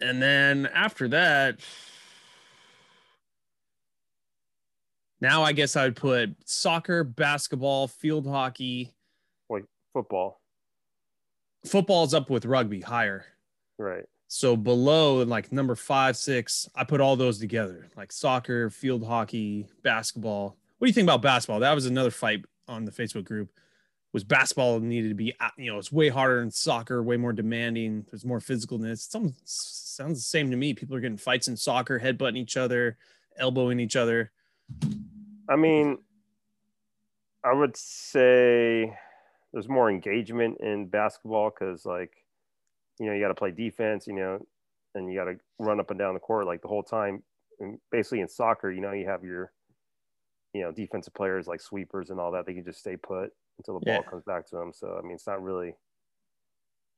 And 0.00 0.20
then 0.20 0.66
after 0.66 1.06
that, 1.08 1.60
now 5.24 5.42
I 5.42 5.52
guess 5.52 5.74
I 5.74 5.84
would 5.84 5.96
put 5.96 6.36
soccer, 6.44 7.02
basketball, 7.02 7.88
field 7.88 8.26
hockey, 8.26 8.92
Like 9.48 9.64
football, 9.94 10.40
football's 11.64 12.12
up 12.12 12.28
with 12.28 12.44
rugby 12.44 12.80
higher. 12.82 13.24
right? 13.78 14.04
So 14.28 14.56
below 14.56 15.22
like 15.22 15.50
number 15.52 15.74
five, 15.74 16.16
six, 16.16 16.68
I 16.74 16.84
put 16.84 17.00
all 17.00 17.16
those 17.16 17.38
together 17.38 17.88
like 17.96 18.12
soccer, 18.12 18.68
field 18.70 19.06
hockey, 19.06 19.66
basketball. 19.82 20.56
What 20.78 20.86
do 20.86 20.90
you 20.90 20.94
think 20.94 21.06
about 21.06 21.22
basketball? 21.22 21.60
That 21.60 21.74
was 21.74 21.86
another 21.86 22.10
fight 22.10 22.44
on 22.68 22.84
the 22.84 22.92
Facebook 22.92 23.24
group. 23.24 23.50
Was 24.12 24.24
basketball 24.24 24.78
needed 24.78 25.08
to 25.08 25.14
be, 25.14 25.34
uh, 25.40 25.48
you 25.56 25.72
know, 25.72 25.78
it's 25.78 25.90
way 25.90 26.08
harder 26.08 26.38
than 26.38 26.50
soccer, 26.50 27.02
way 27.02 27.16
more 27.16 27.32
demanding. 27.32 28.06
There's 28.10 28.24
more 28.24 28.38
physicalness. 28.38 29.10
Some 29.10 29.34
sounds 29.44 30.18
the 30.18 30.22
same 30.22 30.50
to 30.52 30.56
me. 30.56 30.72
People 30.72 30.94
are 30.94 31.00
getting 31.00 31.16
fights 31.16 31.48
in 31.48 31.56
soccer, 31.56 31.98
headbutting 31.98 32.36
each 32.36 32.56
other, 32.56 32.96
elbowing 33.36 33.80
each 33.80 33.96
other. 33.96 34.30
I 35.48 35.56
mean, 35.56 35.98
I 37.44 37.52
would 37.52 37.76
say 37.76 38.96
there's 39.52 39.68
more 39.68 39.90
engagement 39.90 40.58
in 40.60 40.86
basketball 40.86 41.50
because, 41.50 41.84
like, 41.84 42.12
you 42.98 43.06
know, 43.06 43.12
you 43.12 43.20
got 43.20 43.28
to 43.28 43.34
play 43.34 43.50
defense, 43.50 44.06
you 44.06 44.14
know, 44.14 44.44
and 44.94 45.12
you 45.12 45.18
got 45.18 45.26
to 45.26 45.36
run 45.58 45.80
up 45.80 45.90
and 45.90 45.98
down 45.98 46.14
the 46.14 46.20
court 46.20 46.46
like 46.46 46.62
the 46.62 46.68
whole 46.68 46.82
time. 46.82 47.22
And 47.60 47.78
basically, 47.92 48.20
in 48.20 48.28
soccer, 48.28 48.70
you 48.70 48.80
know, 48.80 48.92
you 48.92 49.06
have 49.06 49.22
your, 49.24 49.52
you 50.54 50.62
know, 50.62 50.72
defensive 50.72 51.14
players 51.14 51.46
like 51.46 51.60
sweepers 51.60 52.10
and 52.10 52.18
all 52.18 52.32
that. 52.32 52.46
They 52.46 52.54
can 52.54 52.64
just 52.64 52.80
stay 52.80 52.96
put 52.96 53.30
until 53.58 53.78
the 53.78 53.84
ball 53.84 54.02
comes 54.02 54.24
back 54.24 54.48
to 54.48 54.56
them. 54.56 54.72
So, 54.72 54.98
I 54.98 55.02
mean, 55.02 55.14
it's 55.14 55.26
not 55.26 55.42
really, 55.42 55.74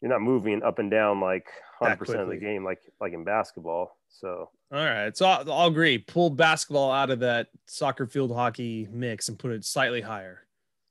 you're 0.00 0.10
not 0.10 0.20
moving 0.22 0.62
up 0.62 0.78
and 0.78 0.90
down 0.90 1.20
like 1.20 1.46
100% 1.82 2.20
of 2.20 2.28
the 2.28 2.36
game 2.36 2.64
like 2.64 2.80
like 3.00 3.12
in 3.12 3.24
basketball. 3.24 3.96
So, 4.08 4.50
All 4.72 4.84
right. 4.84 5.14
So 5.16 5.26
I'll, 5.26 5.52
I'll 5.52 5.66
agree. 5.68 5.98
Pull 5.98 6.30
basketball 6.30 6.90
out 6.92 7.10
of 7.10 7.20
that 7.20 7.48
soccer 7.66 8.06
field 8.06 8.32
hockey 8.32 8.88
mix 8.90 9.28
and 9.28 9.38
put 9.38 9.50
it 9.52 9.64
slightly 9.64 10.00
higher. 10.00 10.40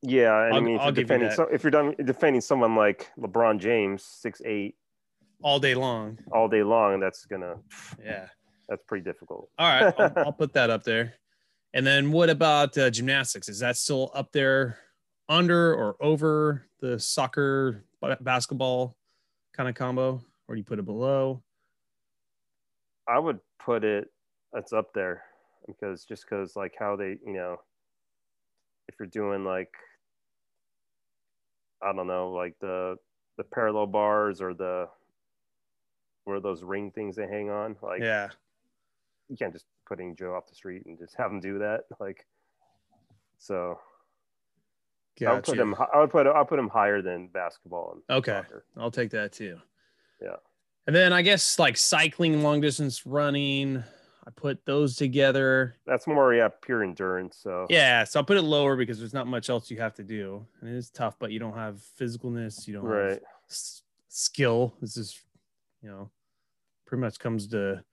yeah, 0.02 0.46
and 0.46 0.54
I 0.54 0.58
I'll- 0.58 0.62
mean, 0.62 0.76
if 0.76 0.82
I'll 0.82 0.86
you're 0.88 0.92
give 0.94 0.98
you 1.10 1.18
defending, 1.18 1.32
so, 1.32 1.44
if 1.52 1.64
you're 1.64 1.72
done 1.72 1.96
defending 2.04 2.42
someone 2.42 2.76
like 2.76 3.10
LeBron 3.20 3.60
James, 3.60 4.04
six 4.04 4.42
eight, 4.46 4.76
all 5.42 5.60
day 5.60 5.74
long. 5.76 6.20
all 6.32 6.48
day 6.48 6.62
long, 6.64 7.00
that's 7.00 7.26
gonna 7.26 7.56
Yeah. 8.04 8.28
that's 8.70 8.84
pretty 8.88 9.04
difficult. 9.04 9.50
All 9.58 9.68
right. 9.68 9.94
I'll, 9.98 10.14
I'll 10.28 10.34
put 10.34 10.54
that 10.54 10.70
up 10.70 10.84
there. 10.84 11.14
And 11.74 11.86
then 11.86 12.12
what 12.12 12.30
about 12.30 12.78
uh, 12.78 12.90
gymnastics? 12.90 13.50
Is 13.50 13.60
that 13.60 13.76
still 13.78 14.12
up 14.14 14.32
there 14.32 14.78
under 15.28 15.74
or 15.74 15.96
over 16.00 16.68
the 16.80 17.00
soccer 17.00 17.84
basketball 18.22 18.96
kind 19.56 19.70
of 19.70 19.76
combo? 19.76 20.22
Or 20.48 20.56
do 20.56 20.60
you 20.60 20.66
put 20.66 20.80
it 20.80 20.86
below? 20.86 21.42
I 23.08 23.20
would 23.20 23.40
put 23.60 23.84
it 23.84 24.12
that's 24.54 24.74
up 24.74 24.94
there 24.94 25.24
because 25.68 26.06
just 26.06 26.26
because 26.28 26.56
like 26.56 26.74
how 26.80 26.96
they 26.96 27.18
you 27.26 27.34
know 27.34 27.58
if 28.88 28.96
you're 29.00 29.08
doing 29.08 29.44
like 29.44 29.74
I 31.82 31.94
don't 31.94 32.08
know 32.08 32.32
like 32.32 32.56
the 32.62 32.98
the 33.38 33.44
parallel 33.44 33.88
bars 33.88 34.42
or 34.42 34.54
the 34.54 34.88
where 36.24 36.40
those 36.40 36.64
ring 36.64 36.92
things 36.92 37.16
they 37.16 37.28
hang 37.28 37.50
on 37.50 37.76
like 37.82 38.02
yeah. 38.02 38.30
you 39.30 39.38
can't 39.38 39.54
just 39.54 39.66
putting 39.88 40.16
Joe 40.16 40.34
off 40.34 40.48
the 40.48 40.56
street 40.56 40.84
and 40.86 40.98
just 40.98 41.16
have 41.16 41.32
him 41.32 41.40
do 41.40 41.60
that 41.60 41.82
like 42.00 42.26
so 43.38 43.78
I 45.22 45.34
would 45.34 45.44
put 45.44 45.58
Gotcha. 45.58 45.62
him 45.62 45.76
I 45.94 46.00
would 46.02 46.10
put 46.10 46.28
I 46.28 46.44
put 46.44 46.60
him 46.60 46.68
higher 46.68 47.02
than 47.02 47.28
basketball 47.28 47.94
and 47.94 48.18
Okay. 48.18 48.42
soccer. 48.44 48.66
I'll 48.78 48.92
take 48.92 49.12
that 49.12 49.32
too. 49.32 49.60
Yeah. 50.22 50.36
And 50.88 50.96
then 50.96 51.14
I 51.14 51.22
guess 51.22 51.58
like 51.58 51.78
cycling, 51.78 52.44
long 52.44 52.62
distance 52.62 53.06
running, 53.06 53.84
I 54.28 54.32
put 54.36 54.66
those 54.66 54.96
together. 54.98 55.76
That's 55.86 56.06
more 56.06 56.34
yeah 56.34 56.50
pure 56.62 56.84
endurance 56.84 57.38
so 57.38 57.66
Yeah, 57.70 58.04
so 58.04 58.20
I'll 58.20 58.26
put 58.26 58.38
it 58.38 58.42
lower 58.44 58.76
because 58.76 59.00
there's 59.00 59.14
not 59.14 59.26
much 59.28 59.50
else 59.50 59.72
you 59.72 59.78
have 59.80 59.94
to 59.96 60.04
do, 60.04 60.46
and 60.60 60.70
it 60.70 60.76
is 60.76 60.90
tough. 60.90 61.18
But 61.18 61.32
you 61.32 61.40
don't 61.40 61.56
have 61.56 61.80
physicalness, 62.00 62.68
you 62.68 62.74
don't 62.74 62.84
have 62.86 62.94
right 62.94 63.22
s- 63.50 63.84
skill. 64.10 64.76
This 64.82 64.98
is, 64.98 65.20
you 65.82 65.90
know, 65.90 66.10
pretty 66.86 67.02
much 67.02 67.20
comes 67.20 67.48
to 67.48 67.84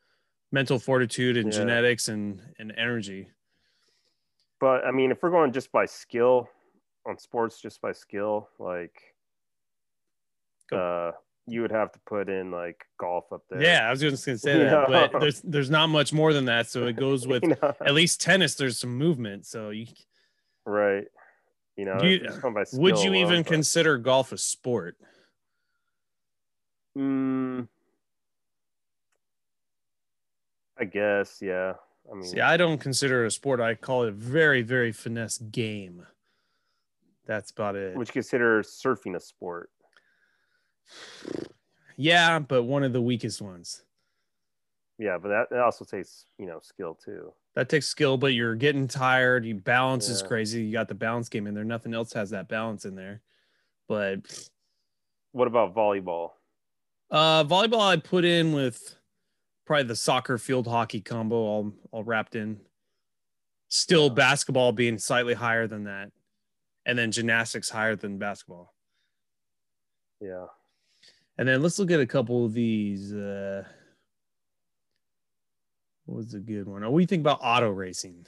mental 0.50 0.78
fortitude 0.78 1.36
and 1.36 1.52
Yeah. 1.52 1.58
genetics 1.60 2.08
and 2.08 2.42
and 2.58 2.72
energy. 2.76 3.30
But 4.60 4.84
I 4.84 4.90
mean, 4.90 5.10
if 5.10 5.22
we're 5.22 5.30
going 5.30 5.52
just 5.52 5.72
by 5.72 5.86
skill 5.86 6.48
on 7.06 7.18
sports, 7.18 7.60
just 7.60 7.80
by 7.80 7.92
skill, 7.92 8.48
like, 8.58 8.94
Go. 10.70 10.76
uh, 10.78 11.12
you 11.46 11.60
would 11.62 11.72
have 11.72 11.90
to 11.92 11.98
put 12.06 12.28
in 12.28 12.50
like 12.52 12.84
golf 13.00 13.32
up 13.32 13.42
there. 13.50 13.60
Yeah, 13.62 13.86
I 13.86 13.90
was 13.90 14.00
just 14.00 14.24
gonna 14.24 14.38
say 14.38 14.58
that, 14.64 14.88
Yeah. 14.90 15.08
but 15.10 15.20
there's 15.20 15.40
there's 15.42 15.70
not 15.70 15.88
much 15.88 16.12
more 16.12 16.32
than 16.32 16.44
that. 16.44 16.68
So 16.68 16.86
it 16.86 16.94
goes 16.96 17.26
with 17.28 17.42
You 17.42 17.56
know? 17.60 17.74
at 17.84 17.94
least 17.94 18.20
tennis. 18.20 18.54
There's 18.54 18.78
some 18.78 18.96
movement, 18.96 19.46
so 19.46 19.70
you 19.70 19.86
right. 20.64 21.04
You 21.76 21.86
know, 21.86 22.00
you- 22.02 22.16
if 22.16 22.20
you're 22.22 22.28
just 22.30 22.42
going 22.42 22.54
by 22.54 22.64
would 22.74 22.98
you 22.98 23.14
even 23.14 23.42
but- 23.42 23.46
consider 23.50 23.98
golf 23.98 24.30
a 24.32 24.38
sport? 24.38 24.96
Mm, 26.96 27.66
I 30.78 30.84
guess, 30.84 31.38
yeah. 31.40 31.72
I 32.10 32.14
mean, 32.14 32.24
See, 32.24 32.40
I 32.40 32.56
don't 32.56 32.78
consider 32.78 33.24
it 33.24 33.28
a 33.28 33.30
sport. 33.30 33.60
I 33.60 33.74
call 33.74 34.02
it 34.04 34.08
a 34.10 34.12
very 34.12 34.62
very 34.62 34.92
finesse 34.92 35.38
game. 35.38 36.06
That's 37.26 37.50
about 37.50 37.76
it. 37.76 37.96
would 37.96 38.08
you 38.08 38.12
consider 38.12 38.62
surfing 38.62 39.14
a 39.16 39.20
sport? 39.20 39.70
Yeah, 41.96 42.38
but 42.38 42.64
one 42.64 42.82
of 42.82 42.92
the 42.92 43.02
weakest 43.02 43.40
ones. 43.40 43.82
Yeah, 44.98 45.18
but 45.18 45.28
that, 45.28 45.50
that 45.50 45.60
also 45.60 45.84
takes 45.84 46.26
you 46.38 46.46
know 46.46 46.58
skill 46.62 46.94
too. 46.94 47.32
That 47.54 47.68
takes 47.68 47.86
skill, 47.86 48.16
but 48.16 48.28
you're 48.34 48.54
getting 48.54 48.88
tired. 48.88 49.44
You 49.44 49.54
balance 49.54 50.08
is 50.08 50.22
crazy. 50.22 50.62
You 50.64 50.72
got 50.72 50.88
the 50.88 50.94
balance 50.94 51.28
game 51.28 51.46
in 51.46 51.54
there. 51.54 51.64
Nothing 51.64 51.92
else 51.92 52.12
has 52.14 52.30
that 52.30 52.48
balance 52.48 52.84
in 52.86 52.94
there. 52.94 53.20
But 53.88 54.48
What 55.32 55.48
about 55.48 55.74
volleyball? 55.74 56.30
uh 57.10 57.44
volleyball 57.44 57.80
I 57.82 57.96
put 57.98 58.24
in 58.24 58.52
with 58.54 58.96
probably 59.66 59.84
the 59.84 59.96
soccer 59.96 60.38
field 60.38 60.66
hockey 60.66 61.00
combo 61.00 61.36
all 61.36 61.72
all 61.90 62.04
wrapped 62.04 62.34
in. 62.36 62.58
Still 63.68 64.06
Yeah. 64.08 64.14
basketball 64.14 64.72
being 64.72 64.98
slightly 64.98 65.34
higher 65.34 65.66
than 65.66 65.84
that. 65.84 66.10
And 66.84 66.98
then 66.98 67.12
gymnastics 67.12 67.68
higher 67.70 67.94
than 67.94 68.18
basketball. 68.18 68.74
Yeah, 70.20 70.46
And 71.38 71.48
then 71.48 71.62
let's 71.62 71.78
look 71.80 71.90
at 71.90 71.98
a 72.00 72.06
couple 72.06 72.44
of 72.44 72.52
these. 72.52 73.12
Uh, 73.12 73.64
what 76.06 76.16
was 76.16 76.34
a 76.34 76.38
good 76.38 76.66
one? 76.68 76.84
Oh, 76.84 76.90
what 76.90 76.98
do 76.98 77.02
you 77.02 77.06
think 77.08 77.20
about 77.20 77.40
auto 77.42 77.70
racing? 77.70 78.26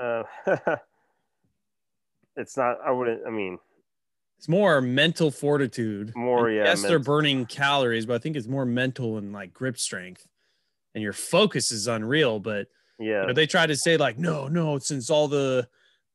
uh, 0.00 0.22
it's 2.36 2.56
not. 2.56 2.78
I 2.84 2.90
wouldn't. 2.90 3.26
I 3.26 3.30
mean, 3.30 3.58
It's 4.38 4.48
more 4.48 4.80
mental 4.80 5.30
fortitude. 5.30 6.12
More, 6.16 6.48
And 6.48 6.56
yeah, 6.56 6.64
Yes, 6.64 6.82
they're 6.82 6.98
burning 6.98 7.46
calories, 7.46 8.06
but 8.06 8.14
I 8.14 8.18
think 8.18 8.36
it's 8.36 8.48
more 8.48 8.64
mental 8.64 9.18
and 9.18 9.32
like 9.32 9.52
grip 9.52 9.78
strength. 9.78 10.26
And 10.94 11.02
your 11.02 11.12
focus 11.12 11.70
is 11.70 11.86
unreal. 11.86 12.40
But 12.40 12.68
yeah, 12.98 13.22
you 13.22 13.26
know, 13.28 13.32
they 13.32 13.46
try 13.46 13.66
to 13.66 13.76
say 13.76 13.96
like, 13.96 14.18
no, 14.18 14.48
no, 14.48 14.78
since 14.78 15.10
all 15.10 15.28
the 15.28 15.68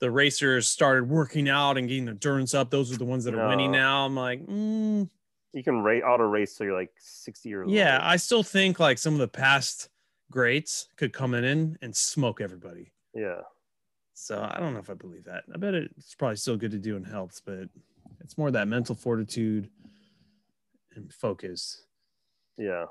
the 0.03 0.11
racers 0.11 0.67
started 0.67 1.07
working 1.07 1.47
out 1.47 1.77
and 1.77 1.87
getting 1.87 2.03
the 2.03 2.11
endurance 2.11 2.53
up, 2.53 2.69
those 2.69 2.91
are 2.91 2.97
the 2.97 3.05
ones 3.05 3.23
that 3.23 3.33
are 3.33 3.47
winning 3.47 3.71
now. 3.71 4.05
I'm 4.05 4.17
like, 4.17 4.45
mm, 4.45 5.09
you 5.53 5.63
can 5.63 5.81
rate 5.81 6.01
auto 6.01 6.25
race 6.25 6.57
till 6.57 6.65
you're 6.65 6.77
like 6.77 6.91
60 6.99 7.47
years 7.47 7.69
yeah. 7.71 7.99
I 8.01 8.17
still 8.17 8.43
think 8.43 8.81
like 8.81 8.97
some 8.97 9.13
of 9.13 9.21
the 9.21 9.29
past 9.29 9.87
greats 10.29 10.89
could 10.97 11.13
come 11.13 11.33
in 11.33 11.77
and 11.81 11.95
smoke 11.95 12.41
everybody. 12.41 12.91
yeah. 13.15 13.43
So 14.13 14.41
I 14.41 14.59
don't 14.59 14.73
know 14.73 14.79
if 14.79 14.89
I 14.89 14.93
believe 14.93 15.23
that. 15.23 15.45
I 15.53 15.57
bet 15.57 15.73
it's 15.73 16.15
probably 16.15 16.35
still 16.35 16.57
good 16.57 16.71
to 16.71 16.77
do 16.79 16.97
and 16.97 17.07
helps, 17.07 17.39
but 17.39 17.69
it's 18.19 18.37
more 18.37 18.51
that 18.51 18.67
mental 18.67 18.93
fortitude 18.93 19.69
and 20.95 21.13
focus. 21.13 21.85
Yeah. 22.57 22.87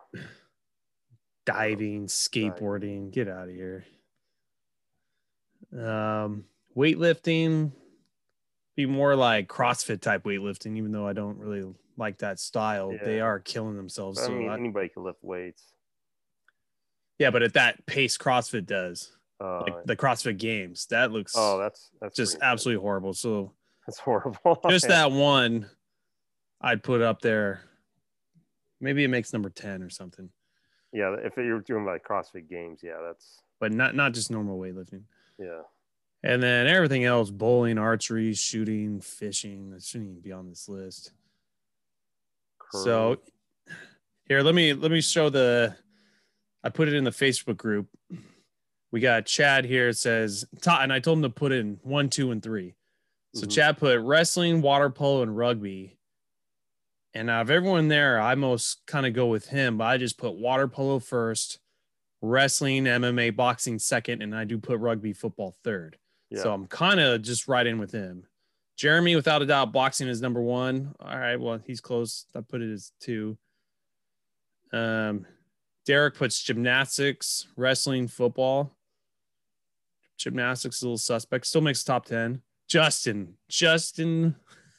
Diving, 1.44 2.06
skateboarding, 2.06 3.12
get 3.12 3.28
out 3.28 3.50
of 3.50 3.54
here. 3.54 3.84
Um, 5.78 6.46
weightlifting, 6.76 7.72
be 8.76 8.86
more 8.86 9.14
like 9.16 9.48
CrossFit 9.48 10.00
type 10.00 10.24
weightlifting, 10.24 10.76
even 10.76 10.92
though 10.92 11.06
I 11.06 11.12
don't 11.12 11.38
really 11.38 11.72
like 11.96 12.18
that 12.18 12.40
style. 12.40 12.96
They 13.04 13.20
are 13.20 13.38
killing 13.38 13.76
themselves. 13.76 14.18
I 14.18 14.26
So 14.26 14.30
mean, 14.32 14.48
I- 14.48 14.54
anybody 14.56 14.88
can 14.88 15.02
lift 15.04 15.22
weights. 15.22 15.74
yeah, 17.18 17.30
but 17.30 17.42
at 17.42 17.54
that 17.54 17.84
pace 17.86 18.16
CrossFit 18.16 18.66
does, 18.66 19.16
Uh, 19.40 19.60
like 19.62 19.84
the 19.84 19.96
CrossFit 19.96 20.38
Games, 20.38 20.86
that 20.86 21.10
looks 21.12 21.34
oh, 21.36 21.58
that's 21.58 21.90
that's 22.00 22.16
just 22.16 22.38
absolutely 22.42 22.80
horrible. 22.80 23.12
So 23.12 23.52
That's 23.86 23.98
horrible. 23.98 24.60
just 24.70 24.88
that 24.88 25.10
one 25.10 25.68
I'd 26.60 26.82
put 26.84 27.02
up 27.02 27.20
there. 27.20 27.62
Maybe 28.80 29.02
it 29.04 29.08
makes 29.08 29.32
number 29.32 29.50
10 29.50 29.82
or 29.82 29.90
something, 29.90 30.30
Yeah, 30.92 31.14
if 31.22 31.36
you're 31.36 31.60
doing 31.60 31.84
like 31.84 32.04
CrossFit 32.04 32.48
games, 32.48 32.80
yeah, 32.82 32.98
that's 33.04 33.42
but 33.60 33.72
not 33.72 33.94
not 33.94 34.12
just 34.14 34.30
normal 34.30 34.58
weightlifting. 34.58 35.02
yeah. 35.38 35.62
And 36.24 36.42
then 36.42 36.66
everything 36.68 37.04
else 37.04 37.30
bowling, 37.30 37.78
archery, 37.78 38.32
shooting, 38.34 39.00
fishing. 39.00 39.70
That 39.70 39.82
shouldn't 39.82 40.10
even 40.10 40.22
be 40.22 40.32
on 40.32 40.48
this 40.48 40.68
list. 40.68 41.12
So 42.70 43.18
here, 44.28 44.40
let 44.40 44.54
me 44.54 44.72
let 44.72 44.90
me 44.90 45.00
show 45.00 45.28
the 45.28 45.76
I 46.64 46.70
put 46.70 46.88
it 46.88 46.94
in 46.94 47.04
the 47.04 47.10
Facebook 47.10 47.56
group. 47.56 47.88
We 48.90 49.00
got 49.00 49.26
Chad 49.26 49.64
here. 49.64 49.88
It 49.88 49.96
says 49.96 50.44
Todd, 50.60 50.82
and 50.82 50.92
I 50.92 51.00
told 51.00 51.18
him 51.18 51.22
to 51.22 51.30
put 51.30 51.52
in 51.52 51.80
one, 51.82 52.08
two, 52.08 52.30
and 52.30 52.42
three. 52.42 52.74
So 53.34 53.42
mm-hmm. 53.42 53.50
Chad 53.50 53.78
put 53.78 54.00
wrestling, 54.00 54.62
water 54.62 54.90
polo, 54.90 55.22
and 55.22 55.36
rugby. 55.36 55.98
And 57.14 57.28
out 57.28 57.42
of 57.42 57.50
everyone 57.50 57.88
there, 57.88 58.20
I 58.20 58.34
most 58.34 58.86
kind 58.86 59.06
of 59.06 59.12
go 59.12 59.26
with 59.26 59.48
him, 59.48 59.78
but 59.78 59.84
I 59.84 59.98
just 59.98 60.18
put 60.18 60.34
water 60.34 60.66
polo 60.66 60.98
first, 60.98 61.58
wrestling, 62.22 62.84
MMA, 62.84 63.36
boxing 63.36 63.78
second, 63.78 64.22
and 64.22 64.34
I 64.34 64.44
do 64.44 64.58
put 64.58 64.78
rugby, 64.78 65.12
football 65.12 65.54
third. 65.62 65.98
Yeah. 66.32 66.42
So 66.42 66.52
I'm 66.52 66.66
kind 66.66 66.98
of 66.98 67.22
just 67.22 67.46
right 67.46 67.66
in 67.66 67.78
with 67.78 67.92
him. 67.92 68.24
Jeremy, 68.76 69.14
without 69.16 69.42
a 69.42 69.46
doubt, 69.46 69.70
boxing 69.72 70.08
is 70.08 70.22
number 70.22 70.40
one. 70.40 70.94
All 70.98 71.18
right, 71.18 71.36
well, 71.36 71.60
he's 71.66 71.80
close. 71.80 72.24
I 72.34 72.40
put 72.40 72.62
it 72.62 72.72
as 72.72 72.92
two. 73.00 73.36
Um, 74.72 75.26
Derek 75.84 76.14
puts 76.14 76.42
gymnastics, 76.42 77.46
wrestling, 77.54 78.08
football. 78.08 78.74
Gymnastics 80.16 80.76
is 80.76 80.82
a 80.82 80.86
little 80.86 80.98
suspect. 80.98 81.46
Still 81.46 81.60
makes 81.60 81.84
top 81.84 82.06
10. 82.06 82.40
Justin, 82.66 83.34
Justin, 83.50 84.34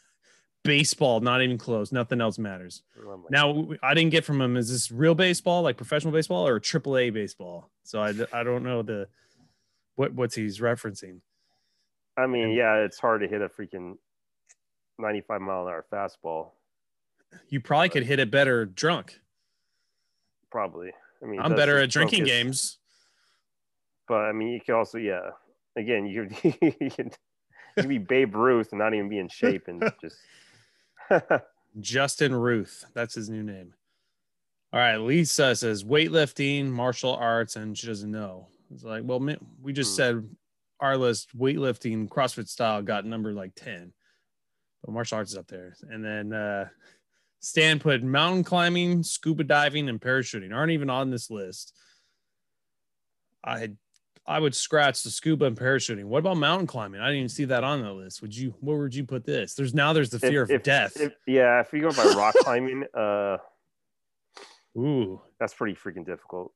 baseball, 0.63 1.19
not 1.19 1.43
even 1.43 1.59
close. 1.59 1.91
Nothing 1.91 2.19
else 2.19 2.39
matters. 2.39 2.81
Oh 3.05 3.23
now, 3.29 3.69
I 3.83 3.93
didn't 3.93 4.11
get 4.11 4.25
from 4.25 4.41
him, 4.41 4.57
is 4.57 4.71
this 4.71 4.91
real 4.91 5.13
baseball, 5.13 5.61
like 5.61 5.77
professional 5.77 6.13
baseball 6.13 6.47
or 6.47 6.59
triple 6.59 6.97
A 6.97 7.11
baseball? 7.11 7.69
So 7.83 8.01
I, 8.01 8.13
I 8.33 8.43
don't 8.43 8.63
know 8.63 8.81
the 8.81 9.07
what 9.95 10.13
what's 10.13 10.35
he's 10.35 10.59
referencing. 10.59 11.19
I 12.17 12.27
mean, 12.27 12.51
yeah, 12.51 12.75
it's 12.75 12.99
hard 12.99 13.21
to 13.21 13.27
hit 13.27 13.41
a 13.41 13.49
freaking 13.49 13.97
95 14.99 15.41
mile 15.41 15.67
an 15.67 15.73
hour 15.73 15.85
fastball. 15.91 16.51
You 17.49 17.59
probably 17.59 17.89
could 17.89 18.05
hit 18.05 18.19
it 18.19 18.29
better 18.29 18.65
drunk. 18.65 19.19
Probably. 20.51 20.91
I 21.21 21.25
mean, 21.25 21.39
I'm 21.39 21.55
better 21.55 21.79
at 21.79 21.89
drinking 21.89 22.21
focus. 22.21 22.31
games. 22.31 22.77
But 24.07 24.25
I 24.25 24.31
mean, 24.33 24.49
you 24.49 24.61
can 24.61 24.75
also, 24.75 24.97
yeah. 24.97 25.31
Again, 25.75 26.05
you 26.05 26.27
could, 26.27 26.57
you 26.79 26.91
could, 26.91 27.17
you 27.77 27.87
be 27.87 27.97
Babe 27.97 28.35
Ruth 28.35 28.69
and 28.71 28.79
not 28.79 28.93
even 28.93 29.09
be 29.09 29.17
in 29.17 29.29
shape 29.29 29.67
and 29.67 29.91
just. 30.01 30.17
Justin 31.79 32.35
Ruth, 32.35 32.85
that's 32.93 33.15
his 33.15 33.29
new 33.29 33.41
name. 33.41 33.73
All 34.71 34.79
right, 34.79 34.97
Lisa 34.97 35.55
says 35.55 35.83
weightlifting, 35.83 36.69
martial 36.69 37.15
arts, 37.15 37.55
and 37.55 37.75
she 37.75 37.87
doesn't 37.87 38.11
know. 38.11 38.47
It's 38.71 38.83
like, 38.83 39.03
well, 39.05 39.19
we 39.61 39.73
just 39.73 39.91
hmm. 39.91 39.95
said 39.95 40.29
our 40.79 40.97
list, 40.97 41.37
weightlifting, 41.37 42.07
CrossFit 42.07 42.47
style 42.47 42.81
got 42.81 43.05
number 43.05 43.33
like 43.33 43.55
10. 43.55 43.93
But 44.83 44.91
martial 44.91 45.17
arts 45.17 45.31
is 45.31 45.37
up 45.37 45.47
there. 45.47 45.75
And 45.89 46.03
then 46.03 46.33
uh 46.33 46.67
Stan 47.39 47.77
put 47.77 48.01
mountain 48.01 48.45
climbing, 48.45 49.03
scuba 49.03 49.43
diving, 49.43 49.89
and 49.89 49.99
parachuting 49.99 50.53
aren't 50.53 50.71
even 50.71 50.89
on 50.89 51.09
this 51.09 51.29
list. 51.29 51.73
I 53.43 53.59
had 53.59 53.77
I 54.25 54.39
would 54.39 54.55
scratch 54.55 55.03
the 55.03 55.09
scuba 55.09 55.45
and 55.45 55.57
parachuting. 55.57 56.05
What 56.05 56.19
about 56.19 56.37
mountain 56.37 56.67
climbing? 56.67 57.01
I 57.01 57.07
didn't 57.07 57.17
even 57.17 57.29
see 57.29 57.45
that 57.45 57.65
on 57.65 57.81
the 57.81 57.91
list. 57.91 58.21
Would 58.21 58.35
you 58.35 58.55
where 58.61 58.77
would 58.77 58.95
you 58.95 59.05
put 59.05 59.25
this? 59.25 59.53
There's 59.55 59.73
now 59.73 59.93
there's 59.93 60.09
the 60.09 60.19
fear 60.19 60.43
if, 60.43 60.49
of 60.49 60.55
if, 60.55 60.63
death. 60.63 60.99
If, 60.99 61.13
yeah, 61.27 61.59
if 61.59 61.73
you 61.73 61.81
go 61.81 61.91
by 61.91 62.05
rock 62.15 62.35
climbing, 62.35 62.85
uh 62.93 63.37
Ooh. 64.77 65.21
That's 65.39 65.53
pretty 65.53 65.75
freaking 65.75 66.05
difficult. 66.05 66.53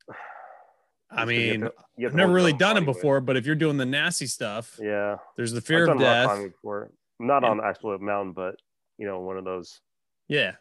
I 1.10 1.26
mean, 1.26 1.62
to, 1.62 1.74
I've 2.06 2.16
never 2.16 2.34
really 2.34 2.54
done 2.54 2.78
it 2.78 2.86
before, 2.86 3.22
but 3.22 3.38
if 3.38 3.46
you're 3.46 3.56
doing 3.56 3.78
the 3.78 3.86
nasty 3.86 4.28
stuff, 4.28 4.78
yeah, 4.82 5.18
there's 5.36 5.54
the 5.54 5.62
fear 5.62 5.88
of 5.90 6.00
death. 6.00 6.28
Not 7.20 7.44
yeah. 7.44 7.50
on 7.50 7.64
actual 7.64 7.98
mountain, 8.00 8.34
but 8.34 8.56
you 8.98 9.08
know, 9.08 9.22
one 9.22 9.38
of 9.38 9.46
those. 9.46 9.82
Yeah, 10.28 10.54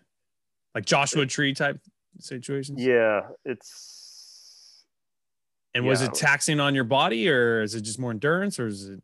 like 0.75 0.85
Joshua 0.85 1.27
Tree 1.27 1.53
type 1.53 1.81
situations. 2.21 2.81
Yeah, 2.81 3.23
it's. 3.45 4.85
And 5.75 5.85
yeah. 5.85 5.91
was 5.91 6.01
it 6.01 6.15
taxing 6.15 6.61
on 6.61 6.75
your 6.75 6.85
body, 6.85 7.29
or 7.29 7.61
is 7.61 7.75
it 7.75 7.83
just 7.83 7.99
more 7.99 8.13
endurance, 8.13 8.59
or 8.59 8.69
is 8.69 8.89
it? 8.89 9.03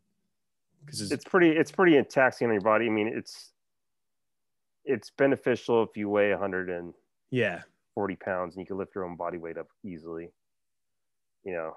Because 0.85 1.01
it's, 1.01 1.11
it's 1.11 1.25
pretty, 1.25 1.49
it's 1.49 1.71
pretty 1.71 2.01
taxing 2.03 2.47
on 2.47 2.53
your 2.53 2.61
body. 2.61 2.87
I 2.87 2.89
mean, 2.89 3.07
it's 3.07 3.53
it's 4.85 5.11
beneficial 5.11 5.83
if 5.83 5.95
you 5.95 6.09
weigh 6.09 6.31
100 6.31 6.69
and 6.69 6.93
yeah 7.31 7.61
40 7.95 8.15
pounds 8.17 8.55
and 8.55 8.61
you 8.61 8.67
can 8.67 8.77
lift 8.77 8.95
your 8.95 9.05
own 9.05 9.15
body 9.15 9.37
weight 9.37 9.57
up 9.57 9.67
easily 9.83 10.29
you 11.43 11.53
know, 11.53 11.75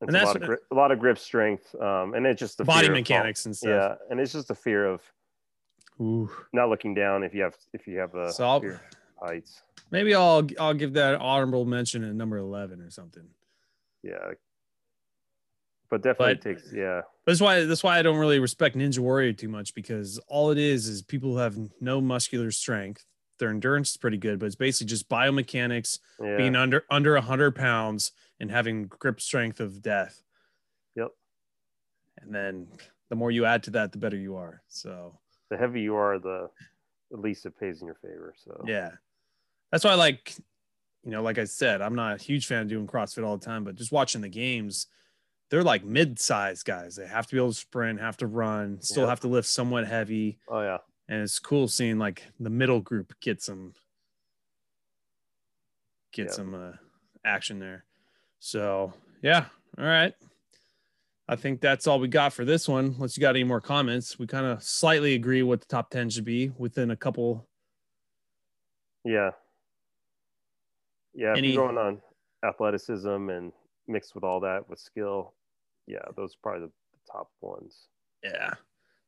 it's 0.00 0.14
and 0.14 0.16
a 0.16 0.26
lot, 0.26 0.42
of 0.42 0.58
a 0.70 0.74
lot 0.74 0.92
of 0.92 0.98
grip 0.98 1.18
strength, 1.18 1.74
um, 1.80 2.14
and 2.14 2.26
it's 2.26 2.38
just 2.38 2.58
the 2.58 2.64
body 2.64 2.88
mechanics 2.88 3.44
of, 3.44 3.50
and 3.50 3.56
stuff. 3.56 3.68
Yeah, 3.70 3.94
and 4.10 4.20
it's 4.20 4.32
just 4.32 4.48
the 4.48 4.54
fear 4.54 4.86
of 4.86 5.02
Ooh. 6.00 6.30
not 6.52 6.68
looking 6.68 6.92
down 6.92 7.22
if 7.22 7.34
you 7.34 7.42
have 7.42 7.56
if 7.72 7.86
you 7.86 7.98
have 7.98 8.14
a 8.14 8.30
so 8.32 8.60
heights. 9.18 9.62
Maybe 9.90 10.14
I'll 10.14 10.46
I'll 10.60 10.74
give 10.74 10.92
that 10.94 11.14
honorable 11.20 11.64
mention 11.64 12.04
at 12.04 12.14
number 12.14 12.36
eleven 12.36 12.82
or 12.82 12.90
something. 12.90 13.26
Yeah, 14.02 14.32
but 15.90 16.02
definitely 16.02 16.34
but, 16.34 16.42
takes 16.42 16.72
yeah. 16.74 17.02
That's 17.24 17.40
why 17.40 17.64
that's 17.64 17.82
why 17.82 17.98
I 17.98 18.02
don't 18.02 18.18
really 18.18 18.38
respect 18.38 18.76
Ninja 18.76 18.98
Warrior 18.98 19.32
too 19.32 19.48
much 19.48 19.74
because 19.74 20.18
all 20.28 20.50
it 20.50 20.58
is 20.58 20.88
is 20.88 21.02
people 21.02 21.32
who 21.32 21.38
have 21.38 21.56
no 21.80 22.00
muscular 22.00 22.50
strength. 22.50 23.04
Their 23.38 23.50
endurance 23.50 23.90
is 23.90 23.96
pretty 23.96 24.16
good, 24.16 24.38
but 24.38 24.46
it's 24.46 24.56
basically 24.56 24.88
just 24.88 25.08
biomechanics, 25.08 25.98
yeah. 26.20 26.36
being 26.36 26.56
under 26.56 26.84
under 26.90 27.16
hundred 27.18 27.54
pounds 27.54 28.12
and 28.40 28.50
having 28.50 28.86
grip 28.86 29.20
strength 29.20 29.60
of 29.60 29.82
death. 29.82 30.22
Yep. 30.94 31.08
And 32.18 32.34
then 32.34 32.68
the 33.08 33.16
more 33.16 33.30
you 33.30 33.44
add 33.44 33.62
to 33.64 33.70
that, 33.72 33.92
the 33.92 33.98
better 33.98 34.16
you 34.16 34.36
are. 34.36 34.62
So 34.68 35.18
the 35.50 35.56
heavier 35.56 35.82
you 35.82 35.96
are, 35.96 36.18
the 36.18 36.50
at 37.12 37.20
least 37.20 37.46
it 37.46 37.58
pays 37.58 37.80
in 37.80 37.86
your 37.86 37.96
favor. 37.96 38.34
So 38.36 38.64
yeah, 38.66 38.90
that's 39.70 39.84
why 39.84 39.92
I 39.92 39.94
like, 39.94 40.34
you 41.04 41.10
know, 41.10 41.22
like 41.22 41.38
I 41.38 41.44
said, 41.44 41.80
I'm 41.80 41.94
not 41.94 42.14
a 42.14 42.22
huge 42.22 42.46
fan 42.46 42.62
of 42.62 42.68
doing 42.68 42.86
CrossFit 42.86 43.24
all 43.24 43.36
the 43.36 43.44
time, 43.44 43.64
but 43.64 43.76
just 43.76 43.92
watching 43.92 44.22
the 44.22 44.28
games, 44.28 44.88
they're 45.50 45.62
like 45.62 45.84
mid-sized 45.84 46.64
guys. 46.64 46.96
They 46.96 47.06
have 47.06 47.26
to 47.28 47.34
be 47.34 47.38
able 47.38 47.50
to 47.50 47.54
sprint, 47.54 48.00
have 48.00 48.16
to 48.18 48.26
run, 48.26 48.80
still 48.80 49.06
have 49.06 49.20
to 49.20 49.28
lift 49.28 49.46
somewhat 49.48 49.86
heavy. 49.86 50.38
Oh 50.48 50.62
yeah. 50.62 50.78
And 51.08 51.22
it's 51.22 51.38
cool 51.38 51.68
seeing 51.68 51.98
like 51.98 52.24
the 52.40 52.50
middle 52.50 52.80
group 52.80 53.14
get 53.20 53.40
some 53.40 53.74
get 56.12 56.32
some 56.32 56.54
uh, 56.54 56.72
action 57.24 57.60
there. 57.60 57.84
So 58.38 58.92
yeah, 59.22 59.46
all 59.78 59.84
right. 59.84 60.14
I 61.28 61.34
think 61.34 61.60
that's 61.60 61.88
all 61.88 61.98
we 61.98 62.08
got 62.08 62.32
for 62.32 62.44
this 62.44 62.68
one. 62.68 62.94
Unless 62.96 63.16
you 63.16 63.20
got 63.20 63.34
any 63.34 63.44
more 63.44 63.60
comments, 63.60 64.18
we 64.18 64.26
kind 64.26 64.46
of 64.46 64.62
slightly 64.62 65.14
agree 65.14 65.42
what 65.42 65.60
the 65.60 65.66
top 65.66 65.90
ten 65.90 66.08
should 66.08 66.24
be 66.24 66.52
within 66.56 66.90
a 66.92 66.96
couple. 66.96 67.48
Yeah. 69.04 69.30
Yeah, 71.14 71.34
any... 71.36 71.48
if 71.48 71.54
you're 71.54 71.72
going 71.72 71.78
on 71.78 72.00
athleticism 72.44 73.30
and 73.30 73.52
mixed 73.88 74.14
with 74.14 74.22
all 74.22 74.40
that 74.40 74.68
with 74.68 74.78
skill, 74.78 75.34
yeah, 75.86 76.02
those 76.16 76.34
are 76.34 76.38
probably 76.42 76.66
the, 76.66 76.72
the 76.92 77.12
top 77.12 77.30
ones. 77.40 77.88
Yeah. 78.22 78.54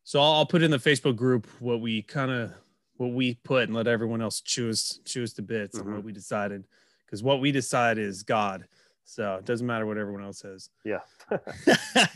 So 0.05 0.21
I'll, 0.21 0.33
I'll 0.33 0.47
put 0.47 0.63
in 0.63 0.71
the 0.71 0.79
Facebook 0.79 1.17
group 1.17 1.47
what 1.61 1.81
we 1.81 2.03
kind 2.03 2.31
of 2.31 2.53
what 2.97 3.13
we 3.13 3.35
put 3.35 3.65
and 3.65 3.75
let 3.75 3.87
everyone 3.87 4.23
else 4.23 4.41
choose 4.41 5.01
choose 5.05 5.35
the 5.35 5.43
bits 5.43 5.79
mm-hmm. 5.79 5.87
and 5.87 5.97
what 5.97 6.05
we 6.05 6.13
decided 6.13 6.65
because 7.05 7.23
what 7.23 7.41
we 7.41 7.53
decide 7.53 7.99
is 7.99 8.23
God. 8.23 8.67
So 9.09 9.37
it 9.37 9.47
doesn't 9.47 9.67
matter 9.67 9.87
what 9.87 9.97
everyone 9.97 10.23
else 10.23 10.41
says. 10.41 10.69
Yeah. 10.85 11.01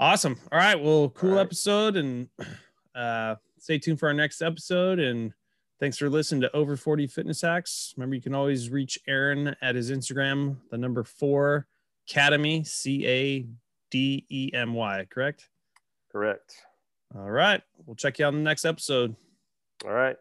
awesome. 0.00 0.38
All 0.52 0.58
right. 0.58 0.80
Well, 0.80 1.08
cool 1.08 1.32
right. 1.32 1.40
episode. 1.40 1.96
And 1.96 2.28
uh, 2.94 3.34
stay 3.58 3.78
tuned 3.78 3.98
for 3.98 4.06
our 4.06 4.14
next 4.14 4.42
episode. 4.42 5.00
And 5.00 5.32
thanks 5.80 5.98
for 5.98 6.08
listening 6.08 6.40
to 6.42 6.56
Over 6.56 6.76
40 6.76 7.08
Fitness 7.08 7.42
Hacks. 7.42 7.94
Remember, 7.96 8.14
you 8.14 8.22
can 8.22 8.32
always 8.32 8.70
reach 8.70 8.96
Aaron 9.08 9.56
at 9.60 9.74
his 9.74 9.90
Instagram, 9.90 10.56
the 10.70 10.78
number 10.78 11.02
four 11.02 11.66
Cademy, 12.08 12.64
C 12.64 13.04
A 13.04 13.46
D 13.90 14.24
E 14.30 14.50
M 14.54 14.74
Y, 14.74 15.04
correct? 15.10 15.48
Correct. 16.12 16.54
All 17.16 17.28
right. 17.28 17.60
We'll 17.84 17.96
check 17.96 18.20
you 18.20 18.26
out 18.26 18.34
in 18.34 18.38
the 18.38 18.48
next 18.48 18.64
episode. 18.64 19.16
All 19.84 19.92
right. 19.92 20.16